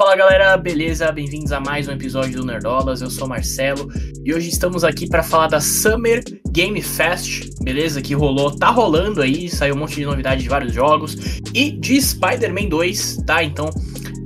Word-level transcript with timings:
Fala 0.00 0.16
galera, 0.16 0.56
beleza? 0.56 1.12
Bem-vindos 1.12 1.52
a 1.52 1.60
mais 1.60 1.86
um 1.86 1.92
episódio 1.92 2.40
do 2.40 2.46
Nerdolas. 2.46 3.02
Eu 3.02 3.10
sou 3.10 3.28
Marcelo 3.28 3.86
e 4.24 4.32
hoje 4.32 4.48
estamos 4.48 4.82
aqui 4.82 5.06
para 5.06 5.22
falar 5.22 5.48
da 5.48 5.60
Summer 5.60 6.24
Game 6.50 6.80
Fest, 6.80 7.50
beleza? 7.62 8.00
Que 8.00 8.14
rolou, 8.14 8.50
tá 8.50 8.70
rolando 8.70 9.20
aí, 9.20 9.50
saiu 9.50 9.74
um 9.74 9.78
monte 9.80 9.96
de 9.96 10.06
novidade 10.06 10.42
de 10.42 10.48
vários 10.48 10.72
jogos 10.72 11.18
e 11.52 11.72
de 11.72 12.00
Spider-Man 12.00 12.70
2, 12.70 13.24
tá? 13.26 13.44
Então 13.44 13.68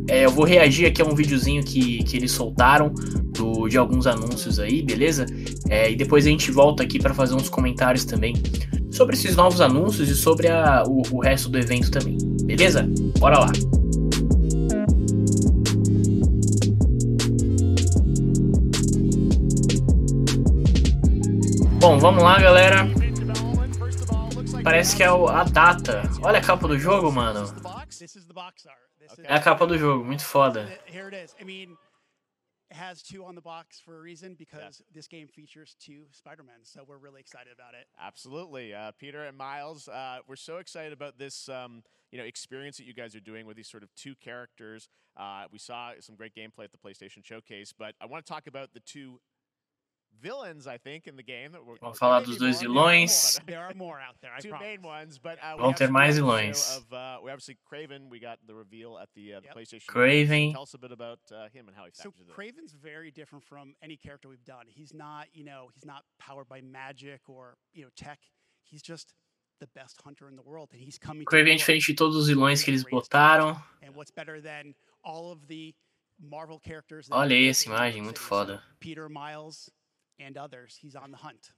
é, 0.08 0.24
eu 0.26 0.30
vou 0.30 0.45
reagir 0.45 0.87
aqui 0.87 1.02
a 1.02 1.04
um 1.04 1.12
videozinho 1.12 1.65
que, 1.65 2.04
que 2.04 2.19
eles 2.19 2.31
soltaram 2.31 2.95
do, 3.37 3.67
de 3.67 3.77
alguns 3.77 4.06
anúncios 4.06 4.61
aí, 4.61 4.81
beleza? 4.81 5.27
É, 5.69 5.91
e 5.91 5.97
depois 5.97 6.25
a 6.25 6.31
gente 6.31 6.53
volta 6.53 6.85
aqui 6.85 7.01
para 7.01 7.13
fazer 7.13 7.35
uns 7.35 7.49
comentários 7.49 8.04
também 8.04 8.35
sobre 8.93 9.17
esses 9.17 9.35
novos 9.35 9.61
anúncios 9.61 10.09
e 10.09 10.15
sobre 10.15 10.47
a, 10.47 10.85
o, 10.87 11.03
o 11.11 11.21
resto 11.21 11.49
do 11.49 11.59
evento 11.59 11.91
também, 11.91 12.17
beleza? 12.45 12.88
Bora 13.19 13.41
lá! 13.41 13.83
Bom, 21.84 21.98
vamos 21.98 22.23
lá, 22.23 22.41
galera. 22.41 22.87
Parece 24.62 24.97
que 24.97 25.02
é 25.02 25.06
a 25.06 25.45
data. 25.45 26.01
Olha 26.23 26.38
a 26.38 26.43
capa 26.43 26.66
do 26.66 26.79
jogo, 26.79 27.12
mano. 27.12 27.41
É 29.23 29.34
a 29.34 29.43
capa 29.43 29.66
do 29.66 29.77
jogo, 29.77 30.02
muito 30.02 30.24
foda. 30.24 30.66
It 32.70 32.77
has 32.80 33.02
two 33.02 33.23
on 33.23 33.34
the 33.34 33.43
box 33.43 33.79
for 33.79 33.98
a 33.98 34.01
reason 34.01 34.34
because 34.34 34.80
yeah. 34.80 34.95
this 34.95 35.07
game 35.07 35.29
features 35.29 35.77
two 35.79 36.07
Spider-Men, 36.10 36.60
so 36.62 36.83
we're 36.88 36.97
really 36.97 37.20
excited 37.20 37.52
about 37.52 37.74
it. 37.74 37.87
Absolutely, 38.01 38.73
uh, 38.73 38.91
Peter 38.98 39.23
and 39.24 39.37
Miles, 39.37 39.87
uh, 39.87 40.21
we're 40.27 40.35
so 40.35 40.57
excited 40.57 40.93
about 40.93 41.19
this, 41.19 41.48
um, 41.51 41.85
you 42.10 42.19
know, 42.19 42.24
experience 42.24 42.79
that 42.79 42.87
you 42.87 42.95
guys 42.95 43.15
are 43.15 43.21
doing 43.21 43.46
with 43.46 43.57
these 43.57 43.69
sort 43.69 43.82
of 43.82 43.95
two 43.95 44.15
characters. 44.16 44.88
Uh, 45.16 45.45
we 45.52 45.59
saw 45.59 45.93
some 46.01 46.16
great 46.16 46.35
gameplay 46.35 46.65
at 46.65 46.73
the 46.73 46.79
PlayStation 46.79 47.23
Showcase, 47.23 47.73
but 47.73 47.95
I 48.01 48.07
want 48.07 48.24
to 48.24 48.32
talk 48.32 48.46
about 48.46 48.73
the 48.73 48.80
two 48.80 49.21
Vamos 51.80 51.98
falar 51.98 52.20
dos 52.20 52.38
dois 52.38 52.60
vilões. 52.60 53.38
Vão 55.59 55.73
ter 55.73 55.90
mais 55.90 56.16
vilões. 56.16 56.79
Uh, 56.79 57.57
Craven. 57.65 58.09
Uh, 58.09 59.40
the 59.40 59.48
PlayStation. 59.52 59.87
Craven. 59.87 60.52
Tell 60.52 60.62
us 60.62 60.74
a 60.74 60.79
bit 60.79 60.92
about 60.92 61.20
uh, 61.30 61.48
him 61.52 61.68
and 61.68 61.76
how 61.76 61.87
he 61.87 61.92
So 61.92 62.12
Craven's 62.29 62.73
very 62.73 63.10
different 63.10 63.45
from 63.45 63.74
any 63.82 63.96
character 63.96 64.29
we've 64.29 64.45
done. 64.45 64.67
He's 64.69 64.92
not, 64.95 65.29
you 65.33 65.45
know, 65.45 65.69
he's 65.75 65.85
not 65.85 66.05
powered 66.19 66.48
by 66.48 66.61
magic 66.61 67.29
or 67.29 67.57
you 67.73 67.83
know 67.83 67.91
tech. 67.97 68.19
He's 68.62 68.83
just 68.83 69.15
the 69.61 69.67
best 69.75 70.01
hunter 70.03 70.29
in 70.29 70.37
the 70.37 70.42
world, 70.42 70.70
and 70.73 70.81
he's 70.81 70.98
coming. 70.98 71.25
Craven 71.25 71.55
é 71.55 71.57
diferente 71.57 71.87
de 71.87 71.95
todos 71.95 72.17
os 72.17 72.29
vilões 72.29 72.62
que 72.62 72.70
eles 72.70 72.85
botaram. 72.85 73.51
And 73.83 73.95
what's 73.95 74.11
better 74.11 74.41
than 74.41 74.75
all 75.03 75.33
of 75.33 75.47
the 75.47 75.75
Marvel 76.19 76.61
characters? 76.61 77.09
Olha 77.11 77.37
aí 77.37 77.48
essa 77.48 77.67
imagem, 77.67 78.03
muito 78.03 78.20
foda. 78.20 78.62
Peter 78.81 79.09
Miles 79.09 79.70
and 80.19 80.37
others. 80.37 80.79
He's 80.81 80.95
on 80.95 81.11
the 81.11 81.17
hunt. 81.17 81.51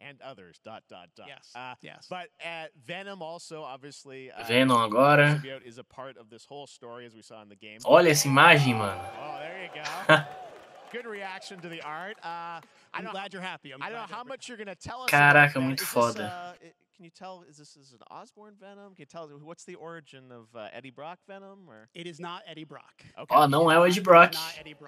And 0.00 0.20
others. 0.22 0.60
Dot 0.64 0.84
dot 0.88 1.08
dot. 1.16 1.26
Yes. 1.26 1.50
Uh, 1.56 1.74
yes. 1.82 2.06
But 2.08 2.28
uh, 2.44 2.66
Venom 2.86 3.20
also, 3.20 3.62
obviously. 3.62 4.30
Uh, 4.30 4.46
Venom 4.46 4.76
agora. 4.76 5.42
Is 5.64 5.78
a 5.78 5.82
part 5.82 6.16
of 6.16 6.30
this 6.30 6.44
whole 6.44 6.68
story 6.68 7.04
as 7.04 7.16
we 7.16 7.22
saw 7.22 7.42
in 7.42 7.48
the 7.48 7.56
game. 7.56 7.80
Olha 7.84 8.10
essa 8.10 8.28
imagem, 8.28 8.78
mano. 8.78 9.00
Oh, 9.20 9.38
there 9.40 9.64
you 9.64 9.82
go. 9.82 10.16
Good 10.92 11.04
reaction 11.04 11.60
to 11.60 11.68
the 11.68 11.82
art. 11.82 12.16
Uh, 12.22 12.60
I'm 12.94 13.04
glad 13.04 13.32
you're 13.32 13.42
happy. 13.42 13.72
I'm 13.72 13.82
I 13.82 13.90
don't 13.90 13.98
know 13.98 14.16
how 14.16 14.24
much 14.24 14.48
you're 14.48 14.58
gonna 14.58 14.74
tell 14.74 15.02
us. 15.02 15.10
Caraca, 15.10 15.60
muito 15.60 15.84
foda. 15.84 16.56
This, 16.60 16.70
uh, 16.70 16.72
can 16.98 17.04
you 17.04 17.10
tell 17.10 17.44
is 17.48 17.56
this 17.56 17.76
is 17.76 17.92
an 17.92 18.00
Osborn 18.10 18.54
Venom? 18.58 18.94
Can 18.94 18.98
you 18.98 19.06
tell 19.06 19.28
what's 19.28 19.64
the 19.64 19.76
origin 19.76 20.32
of 20.32 20.48
uh, 20.56 20.66
Eddie 20.72 20.90
Brock 20.90 21.18
Venom? 21.28 21.68
Or 21.68 21.88
it 21.94 22.08
is 22.08 22.18
not 22.18 22.42
Eddie 22.44 22.64
Brock. 22.64 23.04
Okay. 23.16 23.36
Oh, 23.36 23.46
não 23.46 23.70
é 23.70 23.78
o 23.78 23.86
Eddie 23.86 24.00
Brock. 24.00 24.34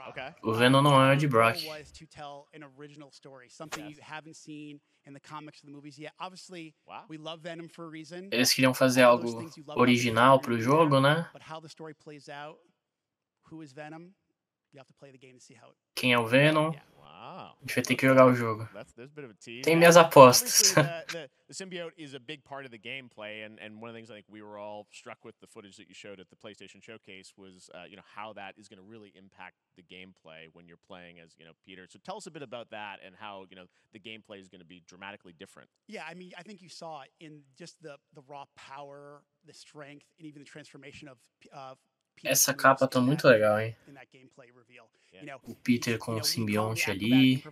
Okay. 0.08 0.34
O 0.42 0.52
Venom 0.52 0.82
não 0.82 1.00
é 1.00 1.10
o 1.10 1.12
Eddie 1.12 1.28
Brock. 1.28 1.56
Was 1.68 1.92
to 1.92 2.06
tell 2.06 2.48
an 2.52 2.64
original 2.76 3.12
story, 3.12 3.48
something 3.48 3.84
yes. 3.84 3.96
you 3.96 4.02
haven't 4.02 4.34
seen 4.34 4.80
in 5.06 5.12
the 5.12 5.20
comics 5.20 5.62
or 5.62 5.66
the 5.66 5.72
movies 5.72 5.98
yet. 5.98 6.12
Obviously, 6.18 6.74
wow. 6.84 7.04
we 7.08 7.16
love 7.16 7.42
Venom 7.42 7.68
for 7.68 7.84
a 7.84 7.88
reason. 7.88 8.28
Eles 8.32 8.52
queriam 8.52 8.74
fazer 8.74 9.02
algo 9.02 9.48
original 9.76 10.40
pro 10.40 10.58
jogo, 10.58 11.00
né? 11.00 11.28
But 11.32 11.42
how 11.42 11.60
the 11.60 11.68
story 11.68 11.94
plays 11.94 12.28
out, 12.28 12.58
who 13.44 13.62
is 13.62 13.72
Venom? 13.72 14.14
Quem 15.94 16.12
é 16.12 16.18
o 16.18 16.26
Venom? 16.26 16.72
Yeah. 16.72 16.90
A 17.30 17.54
gente 17.60 17.74
vai 17.74 17.84
ter 17.84 17.96
que 17.96 18.06
jogar 18.06 18.26
o 18.26 18.34
jogo. 18.34 18.66
Tem 19.62 19.76
minhas 19.76 19.96
apostas. 19.96 20.72
the, 21.12 21.30
the, 21.46 21.54
symbiote 21.54 21.92
is 21.98 22.14
a 22.14 22.18
big 22.18 22.42
part 22.42 22.64
of 22.64 22.70
the 22.70 22.78
gameplay, 22.78 23.44
and, 23.44 23.58
and 23.60 23.80
one 23.80 23.90
of 23.90 23.94
the 23.94 23.98
things 23.98 24.10
I 24.10 24.14
think 24.14 24.26
we 24.30 24.40
were 24.40 24.58
all 24.58 24.86
struck 24.90 25.22
with 25.22 25.38
the 25.40 25.46
footage 25.46 25.76
that 25.76 25.86
you 25.88 25.94
showed 25.94 26.18
at 26.18 26.30
the 26.30 26.36
PlayStation 26.36 26.82
Showcase 26.82 27.34
was, 27.36 27.68
uh, 27.74 27.84
you 27.88 27.96
know, 27.96 28.02
how 28.16 28.32
that 28.34 28.54
is 28.56 28.68
going 28.68 28.78
to 28.78 28.84
really 28.84 29.12
impact 29.14 29.56
the 29.76 29.82
gameplay 29.82 30.48
when 30.54 30.66
you're 30.66 30.80
playing 30.86 31.20
as, 31.20 31.34
you 31.38 31.44
know, 31.44 31.52
Peter. 31.64 31.86
So 31.88 31.98
tell 32.02 32.16
us 32.16 32.26
a 32.26 32.30
bit 32.30 32.42
about 32.42 32.70
that 32.70 33.00
and 33.04 33.14
how, 33.14 33.44
you 33.50 33.56
know, 33.56 33.66
the 33.92 34.00
gameplay 34.00 34.40
is 34.40 34.48
going 34.48 34.60
to 34.60 34.66
be 34.66 34.82
dramatically 34.88 35.34
different. 35.38 35.68
Yeah, 35.88 36.04
I 36.08 36.14
mean, 36.14 36.32
I 36.38 36.42
think 36.42 36.62
you 36.62 36.70
saw 36.70 37.02
in 37.20 37.42
just 37.56 37.82
the 37.82 37.96
the 38.14 38.22
raw 38.26 38.44
power, 38.56 39.22
the 39.46 39.52
strength, 39.52 40.06
and 40.18 40.26
even 40.26 40.40
the 40.40 40.48
transformation 40.48 41.08
of 41.08 41.18
uh, 41.52 41.74
Essa 42.24 42.54
capa 42.54 42.86
tá 42.86 43.00
muito 43.00 43.26
legal, 43.26 43.60
hein? 43.60 43.76
O 45.42 45.54
Peter 45.54 45.98
com 45.98 46.14
o 46.14 46.24
simbionte 46.24 46.90
ali. 46.90 47.42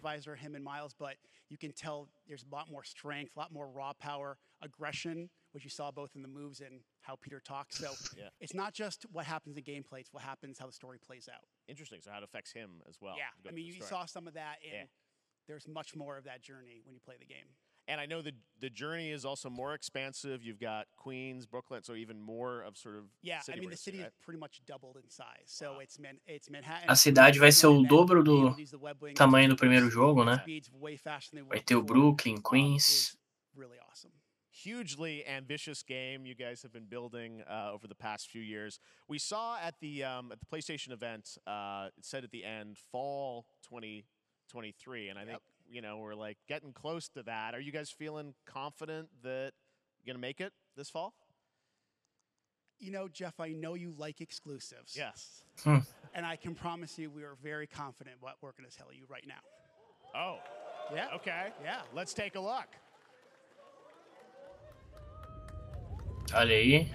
You 1.51 1.57
can 1.57 1.73
tell 1.73 2.09
there's 2.27 2.45
a 2.45 2.55
lot 2.55 2.71
more 2.71 2.85
strength, 2.85 3.33
a 3.35 3.41
lot 3.41 3.51
more 3.51 3.69
raw 3.69 3.95
power, 3.95 4.37
aggression, 4.61 5.31
which 5.53 5.65
you 5.65 5.71
saw 5.71 5.91
both 5.91 6.15
in 6.15 6.21
the 6.21 6.29
moves 6.29 6.61
and 6.61 6.81
how 7.01 7.17
Peter 7.17 7.41
talks. 7.41 7.79
So 7.79 7.91
yeah. 8.17 8.29
it's 8.39 8.55
not 8.55 8.75
just 8.75 9.07
what 9.13 9.25
happens 9.25 9.57
in 9.57 9.65
gameplay; 9.65 10.01
it's 10.01 10.13
what 10.13 10.23
happens, 10.23 10.59
how 10.59 10.67
the 10.67 10.73
story 10.73 10.99
plays 10.99 11.29
out. 11.33 11.45
Interesting. 11.67 12.01
So 12.03 12.11
how 12.11 12.19
it 12.19 12.25
affects 12.25 12.53
him 12.53 12.83
as 12.87 12.97
well. 13.01 13.15
Yeah, 13.17 13.33
I 13.49 13.53
mean, 13.53 13.65
you 13.65 13.81
saw 13.81 14.05
some 14.05 14.29
of 14.29 14.35
that, 14.35 14.57
and 14.63 14.73
yeah. 14.75 14.85
there's 15.47 15.67
much 15.67 15.97
more 15.97 16.19
of 16.19 16.25
that 16.25 16.43
journey 16.43 16.83
when 16.85 16.95
you 16.95 17.01
play 17.01 17.17
the 17.19 17.27
game. 17.27 17.49
And 17.89 18.01
I 18.01 18.07
know 18.07 18.21
the 18.21 18.33
the 18.61 18.69
journey 18.69 19.11
is 19.11 19.25
also 19.25 19.49
more 19.49 19.73
expansive. 19.73 20.43
You've 20.43 20.61
got 20.61 20.87
Queens, 20.97 21.47
Brooklyn, 21.47 21.83
so 21.83 21.95
even 21.95 22.21
more 22.21 22.61
of 22.61 22.77
sort 22.77 22.97
of 22.97 23.05
yeah. 23.23 23.41
I 23.51 23.59
mean, 23.59 23.71
the 23.71 23.77
city 23.77 23.99
right? 23.99 24.09
is 24.09 24.13
pretty 24.23 24.39
much 24.39 24.61
doubled 24.67 24.99
in 25.03 25.09
size. 25.09 25.47
So 25.47 25.73
wow. 25.73 25.79
it's 25.79 25.99
man, 25.99 26.19
it's 26.27 26.51
Manhattan. 26.51 26.91
A 26.91 26.95
cidade 26.95 27.39
vai 27.39 27.51
ser 27.51 27.69
o 27.69 27.83
dobro 27.83 28.23
do 28.23 28.55
tamanho 29.15 29.49
do 29.49 29.57
primeiro 29.57 29.91
jogo, 29.91 30.23
né? 30.23 30.45
Vai 31.49 31.61
ter 31.61 31.77
o 31.77 31.83
Brooklyn, 31.83 32.37
Queens. 32.43 33.17
Really 33.57 33.79
awesome. 33.91 34.13
Hugely 34.51 35.25
ambitious 35.27 35.83
game 35.83 36.27
you 36.27 36.35
guys 36.35 36.63
have 36.63 36.73
been 36.73 36.87
building 36.87 37.43
uh, 37.49 37.73
over 37.73 37.87
the 37.87 37.95
past 37.95 38.29
few 38.29 38.43
years. 38.43 38.81
We 39.09 39.19
saw 39.19 39.57
at 39.57 39.77
the 39.81 40.05
um, 40.05 40.31
at 40.31 40.41
the 40.41 40.47
PlayStation 40.47 40.93
event. 40.93 41.39
Uh, 41.47 41.89
it 41.97 42.05
said 42.05 42.25
at 42.25 42.33
the 42.33 42.45
end 42.45 42.77
fall 42.93 43.47
2023, 43.71 45.09
and 45.09 45.19
I 45.19 45.25
think 45.25 45.39
you 45.71 45.83
know, 45.83 45.99
we're 45.99 46.15
like 46.15 46.39
getting 46.49 46.73
close 46.73 47.09
to 47.11 47.23
that. 47.25 47.55
Are 47.55 47.61
you 47.61 47.73
guys 47.73 47.91
feeling 47.91 48.35
confident 48.47 49.09
that 49.23 49.53
you're 49.99 50.13
going 50.15 50.21
to 50.21 50.27
make 50.27 50.41
it 50.41 50.53
this 50.77 50.91
fall? 50.91 51.15
You 52.79 52.93
know, 52.93 53.09
Jeff, 53.09 53.41
I 53.41 53.49
know 53.49 53.75
you 53.75 53.93
like 53.99 54.21
exclusives. 54.21 54.95
Yes. 54.97 55.43
Hmm. 55.65 55.79
And 56.15 56.25
I 56.25 56.37
can 56.37 56.55
promise 56.55 56.99
you 56.99 57.11
we 57.11 57.25
are 57.25 57.37
very 57.43 57.67
confident 57.67 58.17
what 58.21 58.37
we're 58.41 58.53
going 58.53 58.71
to 58.71 58.77
tell 58.77 58.93
you 58.93 59.05
right 59.09 59.25
now. 59.27 59.43
Oh. 60.15 60.39
Yeah. 60.95 61.09
Okay. 61.17 61.49
Yeah. 61.63 61.81
Let's 61.93 62.15
take 62.15 62.37
a 62.37 62.41
look. 62.41 62.69
Olha 66.33 66.55
aí. 66.55 66.89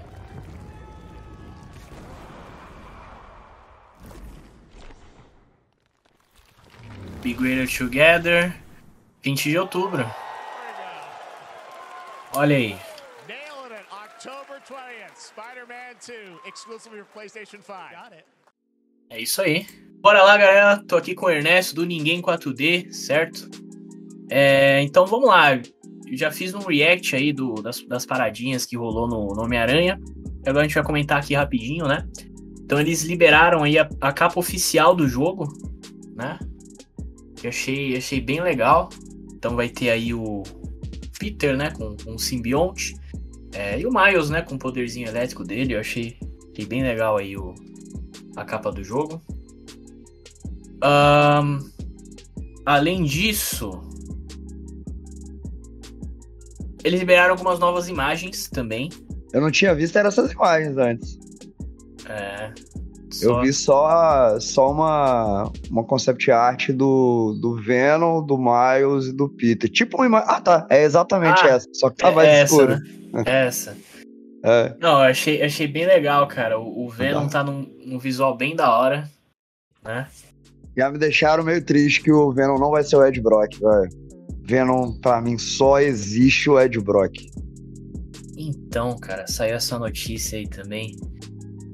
Be 7.22 7.34
Greater 7.34 7.66
Together. 7.66 8.54
20 9.24 9.50
de 9.50 9.58
outubro. 9.58 10.06
Olha 12.36 12.58
aí. 12.58 12.76
É 19.10 19.22
isso 19.22 19.42
aí. 19.42 19.66
Bora 20.02 20.22
lá, 20.24 20.38
galera. 20.38 20.84
Tô 20.86 20.98
aqui 20.98 21.16
com 21.16 21.28
o 21.28 21.30
Ernesto 21.30 21.74
do 21.74 21.86
Ninguém 21.86 22.22
4D, 22.22 22.92
certo? 22.92 23.50
É, 24.30 24.82
então 24.82 25.06
vamos 25.06 25.30
lá. 25.30 25.56
Eu 25.56 26.18
já 26.18 26.30
fiz 26.30 26.54
um 26.54 26.60
react 26.60 27.16
aí 27.16 27.32
do, 27.32 27.54
das, 27.56 27.82
das 27.84 28.06
paradinhas 28.06 28.66
que 28.66 28.76
rolou 28.76 29.08
no, 29.08 29.34
no 29.34 29.44
Homem-Aranha. 29.44 30.02
Agora 30.46 30.66
a 30.66 30.68
gente 30.68 30.76
vai 30.76 30.84
comentar 30.84 31.20
aqui 31.20 31.34
rapidinho, 31.34 31.88
né? 31.88 32.06
Então 32.62 32.78
eles 32.78 33.04
liberaram 33.04 33.64
aí 33.64 33.80
a, 33.80 33.90
a 34.02 34.12
capa 34.12 34.38
oficial 34.38 34.94
do 34.94 35.08
jogo, 35.08 35.48
né? 36.14 36.38
Que 37.38 37.48
achei, 37.48 37.96
achei 37.96 38.20
bem 38.20 38.42
legal. 38.42 38.90
Então 39.44 39.58
vai 39.58 39.68
ter 39.68 39.90
aí 39.90 40.14
o 40.14 40.42
Peter, 41.20 41.58
né, 41.58 41.70
com, 41.72 41.98
com 41.98 42.16
o 42.16 42.18
simbionte. 42.18 42.96
É, 43.52 43.78
e 43.78 43.86
o 43.86 43.92
Miles, 43.92 44.30
né, 44.30 44.42
com 44.42 44.56
o 44.56 44.58
poderzinho 44.58 45.06
elétrico 45.06 45.44
dele. 45.44 45.76
Eu 45.76 45.82
achei, 45.82 46.18
achei 46.54 46.66
bem 46.66 46.82
legal 46.82 47.18
aí 47.18 47.36
o, 47.36 47.54
a 48.38 48.46
capa 48.46 48.72
do 48.72 48.82
jogo. 48.86 49.22
Um, 50.82 51.60
além 52.66 53.04
disso, 53.04 53.82
eles 56.82 57.02
liberaram 57.02 57.34
algumas 57.34 57.60
novas 57.60 57.90
imagens 57.90 58.48
também. 58.48 58.90
Eu 59.34 59.42
não 59.42 59.52
tinha 59.52 59.76
visto 59.76 59.98
essas 59.98 60.32
imagens 60.32 60.78
antes. 60.78 61.20
É. 62.08 62.54
só. 63.24 63.38
Eu 63.38 63.42
vi 63.42 63.54
só, 63.54 64.40
só 64.40 64.72
uma, 64.72 65.52
uma 65.70 65.84
concept 65.84 66.32
art 66.32 66.70
do, 66.70 67.38
do 67.42 67.56
Venom, 67.56 68.26
do 68.26 68.38
Miles 68.38 69.08
e 69.08 69.14
do 69.14 69.30
Peter. 69.30 69.70
Tipo 69.70 69.98
uma 69.98 70.06
imagem. 70.06 70.28
Ah, 70.30 70.42
tá. 70.42 70.68
É 70.70 70.84
exatamente 70.84 71.42
ah, 71.44 71.50
essa. 71.50 71.68
Só 71.74 71.90
que 71.90 71.98
tá 71.98 72.10
é 72.10 72.16
mais 72.16 72.30
essa, 72.30 72.44
escuro. 72.44 72.78
Né? 73.14 73.24
essa. 73.26 73.78
É. 74.44 74.76
Não, 74.80 75.00
eu 75.00 75.10
achei, 75.10 75.42
achei 75.42 75.68
bem 75.68 75.86
legal, 75.86 76.28
cara. 76.28 76.60
O, 76.60 76.86
o 76.86 76.90
Venom 76.90 77.28
tá, 77.28 77.44
tá 77.44 77.44
num, 77.44 77.66
num, 77.86 77.98
visual 77.98 78.36
bem 78.36 78.56
da 78.56 78.76
hora, 78.76 79.10
né? 79.84 80.08
Já 80.76 80.90
me 80.92 80.98
deixaram 80.98 81.44
meio 81.44 81.64
triste 81.64 82.02
que 82.02 82.12
o 82.12 82.32
Venom 82.32 82.58
não 82.58 82.72
vai 82.72 82.84
ser 82.84 82.98
o 82.98 83.06
Ed 83.06 83.22
Brock, 83.22 83.60
velho. 83.60 83.90
Venom, 84.46 85.00
pra 85.00 85.22
mim, 85.22 85.38
só 85.38 85.80
existe 85.80 86.50
o 86.50 86.60
Ed 86.60 86.78
Brock. 86.82 87.14
Então, 88.36 88.98
cara, 88.98 89.26
saiu 89.28 89.56
essa 89.56 89.80
notícia 89.80 90.38
aí 90.38 90.48
também. 90.48 90.98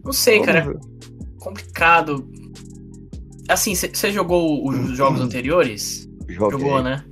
Não 0.04 0.14
sei, 0.14 0.40
Vamos 0.40 0.54
cara. 0.54 0.66
Ver. 0.66 0.99
Complicado. 1.40 2.28
Assim, 3.48 3.74
você 3.76 4.12
jogou 4.12 4.68
os 4.68 4.96
jogos 4.96 5.22
anteriores? 5.22 6.08
Joguei. 6.28 6.60
Jogou, 6.60 6.84
né? 6.84 7.04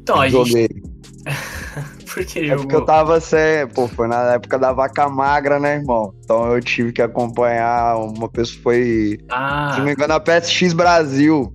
Então, 0.00 0.20
a 0.20 0.28
Joguei. 0.28 0.68
gente. 0.68 0.82
Por 2.12 2.24
que 2.26 2.40
é 2.40 2.44
jogou? 2.48 2.62
porque 2.62 2.76
eu 2.76 2.84
tava 2.84 3.20
sem. 3.20 3.66
Pô, 3.74 3.88
foi 3.88 4.06
na 4.06 4.34
época 4.34 4.58
da 4.58 4.72
vaca 4.72 5.08
magra, 5.08 5.58
né, 5.58 5.76
irmão? 5.76 6.14
Então 6.22 6.52
eu 6.52 6.60
tive 6.60 6.92
que 6.92 7.00
acompanhar. 7.00 7.96
Uma 7.96 8.28
pessoa 8.28 8.62
foi. 8.62 9.18
Ah. 9.30 9.70
Se 9.72 9.78
não 9.78 9.86
me 9.86 9.92
engano, 9.92 10.12
a 10.12 10.20
PSX 10.20 10.72
Brasil. 10.72 11.52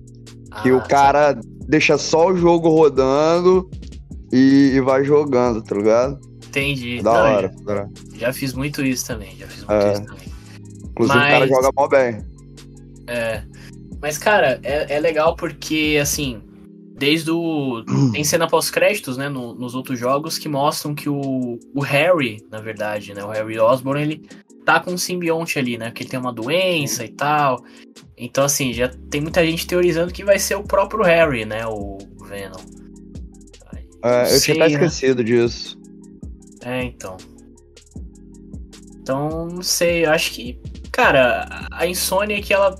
Que 0.62 0.70
ah, 0.70 0.76
o 0.76 0.88
cara 0.88 1.34
tá. 1.34 1.40
deixa 1.68 1.96
só 1.96 2.28
o 2.28 2.36
jogo 2.36 2.68
rodando 2.68 3.70
e, 4.32 4.72
e 4.74 4.80
vai 4.80 5.04
jogando, 5.04 5.62
tá 5.62 5.76
ligado? 5.76 6.18
Entendi. 6.48 7.02
Da 7.02 7.12
Não, 7.12 7.20
hora. 7.20 7.52
Já, 7.66 7.88
já, 8.14 8.32
fiz 8.32 8.52
muito 8.54 8.82
isso 8.84 9.06
também. 9.06 9.36
Já 9.36 9.46
fiz 9.46 9.64
muito 9.64 9.72
é. 9.72 9.92
isso 9.92 10.04
também. 10.04 10.37
Inclusive 10.98 11.18
Mas... 11.18 11.28
o 11.28 11.32
cara 11.32 11.48
joga 11.48 11.70
mó 11.76 11.88
bem. 11.88 12.24
É. 13.06 13.42
Mas, 14.02 14.18
cara, 14.18 14.60
é, 14.62 14.96
é 14.96 15.00
legal 15.00 15.36
porque, 15.36 15.98
assim, 16.00 16.42
desde 16.96 17.30
o. 17.30 17.84
Tem 18.12 18.24
cena 18.24 18.48
pós-créditos, 18.48 19.16
né, 19.16 19.28
no, 19.28 19.54
nos 19.54 19.74
outros 19.74 19.98
jogos 19.98 20.38
que 20.38 20.48
mostram 20.48 20.94
que 20.94 21.08
o, 21.08 21.58
o 21.74 21.80
Harry, 21.80 22.44
na 22.50 22.60
verdade, 22.60 23.14
né, 23.14 23.24
o 23.24 23.28
Harry 23.28 23.58
Osborn, 23.58 24.02
ele 24.02 24.28
tá 24.64 24.80
com 24.80 24.92
um 24.92 24.98
simbionte 24.98 25.58
ali, 25.58 25.78
né, 25.78 25.86
porque 25.86 26.02
ele 26.02 26.10
tem 26.10 26.20
uma 26.20 26.32
doença 26.32 27.04
e 27.04 27.08
tal. 27.08 27.64
Então, 28.16 28.44
assim, 28.44 28.72
já 28.72 28.88
tem 29.10 29.20
muita 29.20 29.44
gente 29.46 29.66
teorizando 29.66 30.12
que 30.12 30.24
vai 30.24 30.38
ser 30.38 30.56
o 30.56 30.62
próprio 30.62 31.02
Harry, 31.04 31.44
né, 31.44 31.66
o 31.66 31.98
Venom. 32.26 32.60
É, 34.02 34.22
eu 34.22 34.26
sei, 34.26 34.54
tinha 34.54 34.66
até 34.66 34.76
né? 34.76 34.84
esquecido 34.84 35.24
disso. 35.24 35.78
É, 36.64 36.84
então. 36.84 37.16
Então, 39.00 39.46
não 39.46 39.62
sei, 39.62 40.04
eu 40.04 40.10
acho 40.10 40.32
que, 40.32 40.60
cara, 40.98 41.68
a 41.70 41.86
Insônia 41.86 42.42
que 42.42 42.52
ela 42.52 42.74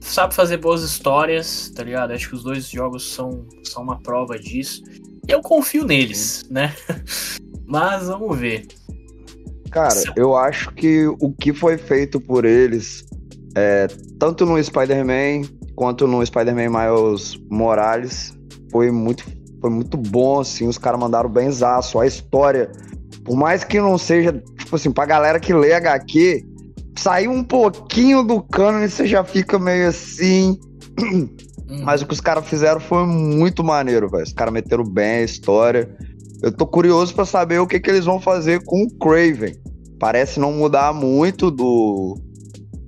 sabe 0.00 0.34
fazer 0.34 0.56
boas 0.56 0.82
histórias, 0.82 1.70
tá 1.76 1.84
ligado? 1.84 2.12
Acho 2.12 2.30
que 2.30 2.34
os 2.34 2.42
dois 2.42 2.66
jogos 2.66 3.12
são, 3.12 3.46
são 3.62 3.82
uma 3.82 4.00
prova 4.00 4.38
disso. 4.38 4.82
E 5.28 5.30
eu 5.30 5.42
confio 5.42 5.84
neles, 5.84 6.46
né? 6.50 6.74
Mas 7.68 8.06
vamos 8.06 8.38
ver. 8.38 8.66
Cara, 9.70 10.02
eu 10.16 10.34
acho 10.34 10.72
que 10.72 11.06
o 11.20 11.30
que 11.30 11.52
foi 11.52 11.76
feito 11.76 12.18
por 12.18 12.46
eles, 12.46 13.04
é, 13.54 13.86
tanto 14.18 14.46
no 14.46 14.62
Spider-Man 14.64 15.42
quanto 15.76 16.06
no 16.06 16.24
Spider-Man 16.24 16.70
Miles 16.70 17.38
Morales, 17.50 18.34
foi 18.72 18.90
muito, 18.90 19.22
foi 19.60 19.68
muito 19.68 19.98
bom, 19.98 20.40
assim. 20.40 20.66
Os 20.66 20.78
caras 20.78 20.98
mandaram 20.98 21.28
bem 21.28 21.50
zaço. 21.50 22.00
A 22.00 22.06
história 22.06 22.70
por 23.28 23.36
mais 23.36 23.62
que 23.62 23.78
não 23.78 23.98
seja, 23.98 24.32
tipo 24.56 24.74
assim, 24.74 24.90
pra 24.90 25.04
galera 25.04 25.38
que 25.38 25.52
lê 25.52 25.74
HQ, 25.74 26.47
sair 26.98 27.28
um 27.28 27.44
pouquinho 27.44 28.22
do 28.22 28.42
cano 28.42 28.86
você 28.88 29.06
já 29.06 29.24
fica 29.24 29.58
meio 29.58 29.88
assim. 29.88 30.58
Hum. 31.00 31.28
Mas 31.84 32.02
o 32.02 32.06
que 32.06 32.14
os 32.14 32.20
caras 32.20 32.46
fizeram 32.46 32.80
foi 32.80 33.06
muito 33.06 33.62
maneiro, 33.62 34.08
velho. 34.08 34.24
Os 34.24 34.32
caras 34.32 34.52
meteram 34.52 34.84
bem 34.84 35.18
a 35.18 35.22
história. 35.22 35.94
Eu 36.42 36.50
tô 36.50 36.66
curioso 36.66 37.14
para 37.14 37.24
saber 37.24 37.58
o 37.58 37.66
que, 37.66 37.78
que 37.78 37.90
eles 37.90 38.04
vão 38.04 38.20
fazer 38.20 38.62
com 38.64 38.84
o 38.84 38.90
Craven. 38.98 39.54
Parece 39.98 40.40
não 40.40 40.52
mudar 40.52 40.94
muito 40.94 41.50
do, 41.50 42.16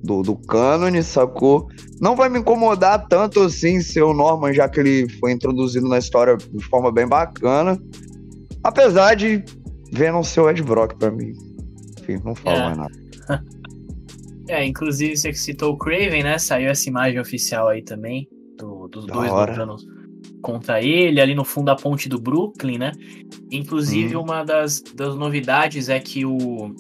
do, 0.03 0.23
do 0.23 0.37
cânone, 0.37 1.03
sacou? 1.03 1.69
Não 2.01 2.17
vai 2.17 2.29
me 2.29 2.39
incomodar 2.39 3.07
tanto 3.09 3.43
assim 3.43 3.81
ser 3.83 4.03
o 4.03 4.15
Norman, 4.15 4.55
já 4.55 4.69
que 4.69 4.81
ele 4.81 5.09
foi 5.19 5.33
introduzido 5.33 5.87
na 5.89 5.99
história 5.99 6.37
de 6.37 6.65
forma 6.65 6.91
bem 6.91 7.07
bacana. 7.07 7.79
Apesar 8.63 9.15
de 9.15 9.45
Venom 9.93 10.23
ser 10.23 10.41
o 10.41 10.49
Ed 10.49 10.63
Brock 10.63 10.95
pra 10.95 11.11
mim. 11.11 11.33
Enfim, 12.01 12.19
não 12.25 12.35
falo 12.35 12.57
é. 12.57 12.61
mais 12.61 12.79
nada. 12.79 12.93
É, 14.51 14.67
inclusive 14.67 15.17
você 15.17 15.31
que 15.31 15.39
citou 15.39 15.73
o 15.73 15.79
Craven, 15.79 16.23
né? 16.23 16.39
Saiu 16.39 16.69
essa 16.69 16.89
imagem 16.89 17.21
oficial 17.21 17.69
aí 17.69 17.83
também, 17.83 18.29
do, 18.59 18.89
dos 18.89 19.07
da 19.07 19.15
dois 19.15 19.31
hora. 19.31 19.53
lutando 19.53 19.77
contra 20.43 20.83
ele, 20.83 21.21
ali 21.21 21.35
no 21.35 21.45
fundo 21.45 21.67
da 21.67 21.77
ponte 21.77 22.09
do 22.09 22.21
Brooklyn, 22.21 22.79
né? 22.79 22.93
Inclusive, 23.51 24.17
hum. 24.17 24.23
uma 24.23 24.45
das, 24.45 24.83
das 24.95 25.15
novidades 25.15 25.89
é 25.89 25.99
que 26.01 26.25
o, 26.25 26.75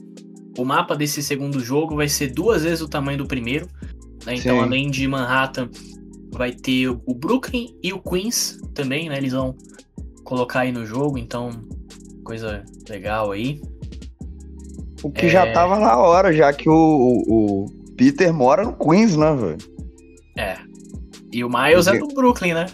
o 0.58 0.64
mapa 0.64 0.96
desse 0.96 1.22
segundo 1.22 1.60
jogo 1.60 1.96
vai 1.96 2.08
ser 2.08 2.28
duas 2.28 2.64
vezes 2.64 2.80
o 2.80 2.88
tamanho 2.88 3.18
do 3.18 3.26
primeiro. 3.26 3.66
Né? 4.24 4.34
Então, 4.34 4.56
Sim. 4.56 4.62
além 4.62 4.90
de 4.90 5.06
Manhattan, 5.06 5.70
vai 6.32 6.52
ter 6.52 6.88
o 6.88 7.14
Brooklyn 7.14 7.74
e 7.82 7.92
o 7.92 8.00
Queens 8.00 8.58
também, 8.74 9.08
né? 9.08 9.16
Eles 9.16 9.32
vão 9.32 9.56
colocar 10.24 10.60
aí 10.60 10.72
no 10.72 10.86
jogo, 10.86 11.18
então 11.18 11.50
coisa 12.24 12.64
legal 12.88 13.32
aí. 13.32 13.60
O 15.02 15.10
que 15.10 15.26
é... 15.26 15.28
já 15.28 15.52
tava 15.52 15.78
na 15.78 15.96
hora, 15.96 16.32
já 16.32 16.52
que 16.52 16.68
o, 16.68 16.74
o, 16.74 17.66
Peter 17.96 18.32
mora 18.32 18.64
no 18.64 18.72
Queens, 18.72 19.16
né, 19.16 19.34
velho? 19.34 19.58
É. 20.36 20.56
E 21.32 21.44
o 21.44 21.48
Miles 21.48 21.86
é 21.86 21.98
do 21.98 22.08
Brooklyn, 22.08 22.54
né? 22.54 22.66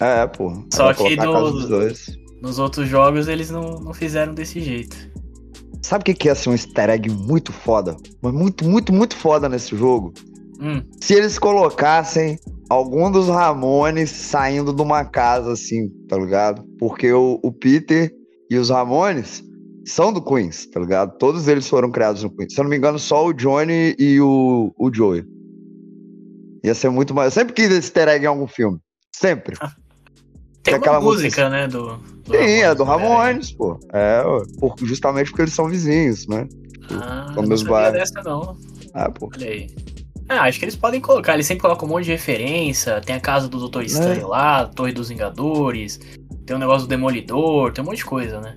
É, 0.00 0.26
pô. 0.26 0.64
Só 0.72 0.92
que 0.92 1.14
no, 1.16 1.50
nos 2.40 2.58
outros 2.58 2.88
jogos 2.88 3.28
eles 3.28 3.50
não, 3.50 3.78
não 3.80 3.94
fizeram 3.94 4.34
desse 4.34 4.60
jeito. 4.60 4.96
Sabe 5.82 6.02
o 6.02 6.04
que, 6.04 6.14
que 6.14 6.28
ia 6.28 6.34
ser 6.34 6.48
um 6.48 6.52
easter 6.52 6.90
egg 6.90 7.10
muito 7.10 7.52
foda? 7.52 7.96
Mas 8.20 8.32
muito, 8.32 8.64
muito, 8.64 8.92
muito 8.92 9.16
foda 9.16 9.48
nesse 9.48 9.76
jogo? 9.76 10.12
Hum. 10.60 10.82
Se 11.00 11.14
eles 11.14 11.38
colocassem 11.38 12.38
algum 12.68 13.10
dos 13.10 13.28
Ramones 13.28 14.10
saindo 14.10 14.72
de 14.72 14.80
uma 14.80 15.04
casa, 15.04 15.52
assim, 15.52 15.88
tá 16.08 16.16
ligado? 16.16 16.64
Porque 16.78 17.12
o, 17.12 17.38
o 17.42 17.52
Peter 17.52 18.12
e 18.48 18.56
os 18.56 18.70
Ramones 18.70 19.42
são 19.84 20.12
do 20.12 20.22
Queens, 20.22 20.66
tá 20.66 20.80
ligado? 20.80 21.16
Todos 21.18 21.48
eles 21.48 21.68
foram 21.68 21.90
criados 21.90 22.22
no 22.22 22.30
Queens. 22.30 22.54
Se 22.54 22.60
eu 22.60 22.64
não 22.64 22.70
me 22.70 22.76
engano, 22.76 22.98
só 22.98 23.26
o 23.26 23.32
Johnny 23.32 23.94
e 23.98 24.20
o, 24.20 24.72
o 24.78 24.94
Joey. 24.94 25.24
Ia 26.64 26.74
ser 26.74 26.90
muito 26.90 27.14
mais. 27.14 27.26
Eu 27.26 27.40
sempre 27.42 27.54
quis 27.54 27.70
easter 27.70 28.08
egg 28.08 28.24
em 28.24 28.28
algum 28.28 28.46
filme. 28.46 28.78
Sempre. 29.10 29.56
Tem 30.62 30.74
aquela 30.74 31.00
música, 31.00 31.24
música, 31.24 31.48
né? 31.50 31.66
Do, 31.66 31.96
do 31.96 32.30
Sim, 32.30 32.36
Ramones, 32.36 32.62
é 32.62 32.74
do 32.74 32.84
Ramones, 32.84 33.52
pô. 33.52 33.80
É, 33.92 34.22
por, 34.60 34.76
justamente 34.82 35.30
porque 35.30 35.42
eles 35.42 35.54
são 35.54 35.68
vizinhos, 35.68 36.28
né? 36.28 36.46
Ah, 36.90 37.32
não 37.34 37.42
meus 37.42 37.62
sabia 37.62 37.90
dessa, 37.90 38.22
não. 38.22 38.56
Ah, 38.94 39.10
pô. 39.10 39.28
Olha 39.34 39.48
aí. 39.48 39.68
Ah, 40.28 40.42
acho 40.42 40.60
que 40.60 40.64
eles 40.64 40.76
podem 40.76 41.00
colocar. 41.00 41.34
Eles 41.34 41.46
sempre 41.46 41.62
colocam 41.62 41.88
um 41.88 41.90
monte 41.90 42.04
de 42.04 42.12
referência. 42.12 43.00
Tem 43.00 43.16
a 43.16 43.20
casa 43.20 43.48
do 43.48 43.58
Doutor 43.58 43.82
Estranho 43.82 44.22
é. 44.22 44.26
lá, 44.26 44.60
a 44.60 44.66
Torre 44.66 44.92
dos 44.92 45.08
Vingadores. 45.08 45.98
Tem 46.46 46.54
o 46.54 46.56
um 46.56 46.60
negócio 46.60 46.86
do 46.86 46.88
Demolidor, 46.88 47.72
tem 47.72 47.82
um 47.82 47.86
monte 47.86 47.98
de 47.98 48.04
coisa, 48.04 48.40
né? 48.40 48.56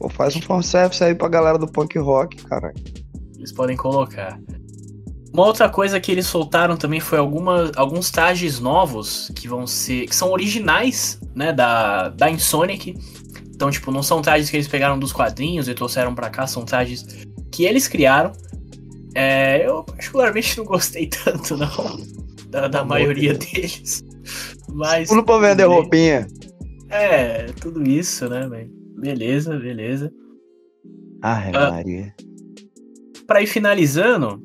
Pô, 0.00 0.08
faz 0.08 0.34
um 0.34 0.40
fanservice 0.40 1.04
aí 1.04 1.14
pra 1.14 1.28
galera 1.28 1.58
do 1.58 1.66
punk 1.66 1.98
rock, 1.98 2.42
caralho. 2.44 2.74
Eles 3.36 3.52
podem 3.52 3.76
colocar. 3.76 4.40
Uma 5.30 5.44
outra 5.44 5.68
coisa 5.68 6.00
que 6.00 6.10
eles 6.10 6.26
soltaram 6.26 6.74
também 6.74 7.00
foi 7.00 7.18
alguma, 7.18 7.70
alguns 7.76 8.10
trajes 8.10 8.58
novos 8.58 9.30
que 9.36 9.46
vão 9.46 9.66
ser. 9.66 10.06
que 10.06 10.16
são 10.16 10.32
originais, 10.32 11.20
né? 11.34 11.52
Da, 11.52 12.08
da 12.08 12.30
Insonic. 12.30 12.96
Então, 13.54 13.70
tipo, 13.70 13.92
não 13.92 14.02
são 14.02 14.22
trajes 14.22 14.48
que 14.48 14.56
eles 14.56 14.66
pegaram 14.66 14.98
dos 14.98 15.12
quadrinhos 15.12 15.68
e 15.68 15.74
trouxeram 15.74 16.14
para 16.14 16.30
cá, 16.30 16.46
são 16.46 16.64
trajes 16.64 17.26
que 17.52 17.66
eles 17.66 17.86
criaram. 17.86 18.32
É, 19.14 19.66
eu 19.66 19.84
particularmente 19.84 20.56
não 20.56 20.64
gostei 20.64 21.08
tanto, 21.08 21.58
não. 21.58 22.00
Da, 22.48 22.68
da 22.68 22.84
maioria 22.84 23.34
deles. 23.34 24.02
Mas. 24.66 25.10
Tudo 25.10 25.22
pra 25.22 25.36
vender 25.38 25.64
roupinha. 25.64 26.26
É, 26.88 27.52
tudo 27.60 27.86
isso, 27.86 28.26
né, 28.30 28.48
velho? 28.48 28.79
Beleza, 29.00 29.58
beleza. 29.58 30.12
Ah, 31.22 31.50
Maria. 31.70 32.14
Pra 33.26 33.42
ir 33.42 33.46
finalizando, 33.46 34.42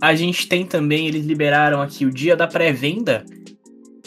a 0.00 0.14
gente 0.14 0.48
tem 0.48 0.64
também, 0.64 1.08
eles 1.08 1.24
liberaram 1.24 1.82
aqui 1.82 2.06
o 2.06 2.10
dia 2.10 2.36
da 2.36 2.46
pré-venda, 2.46 3.24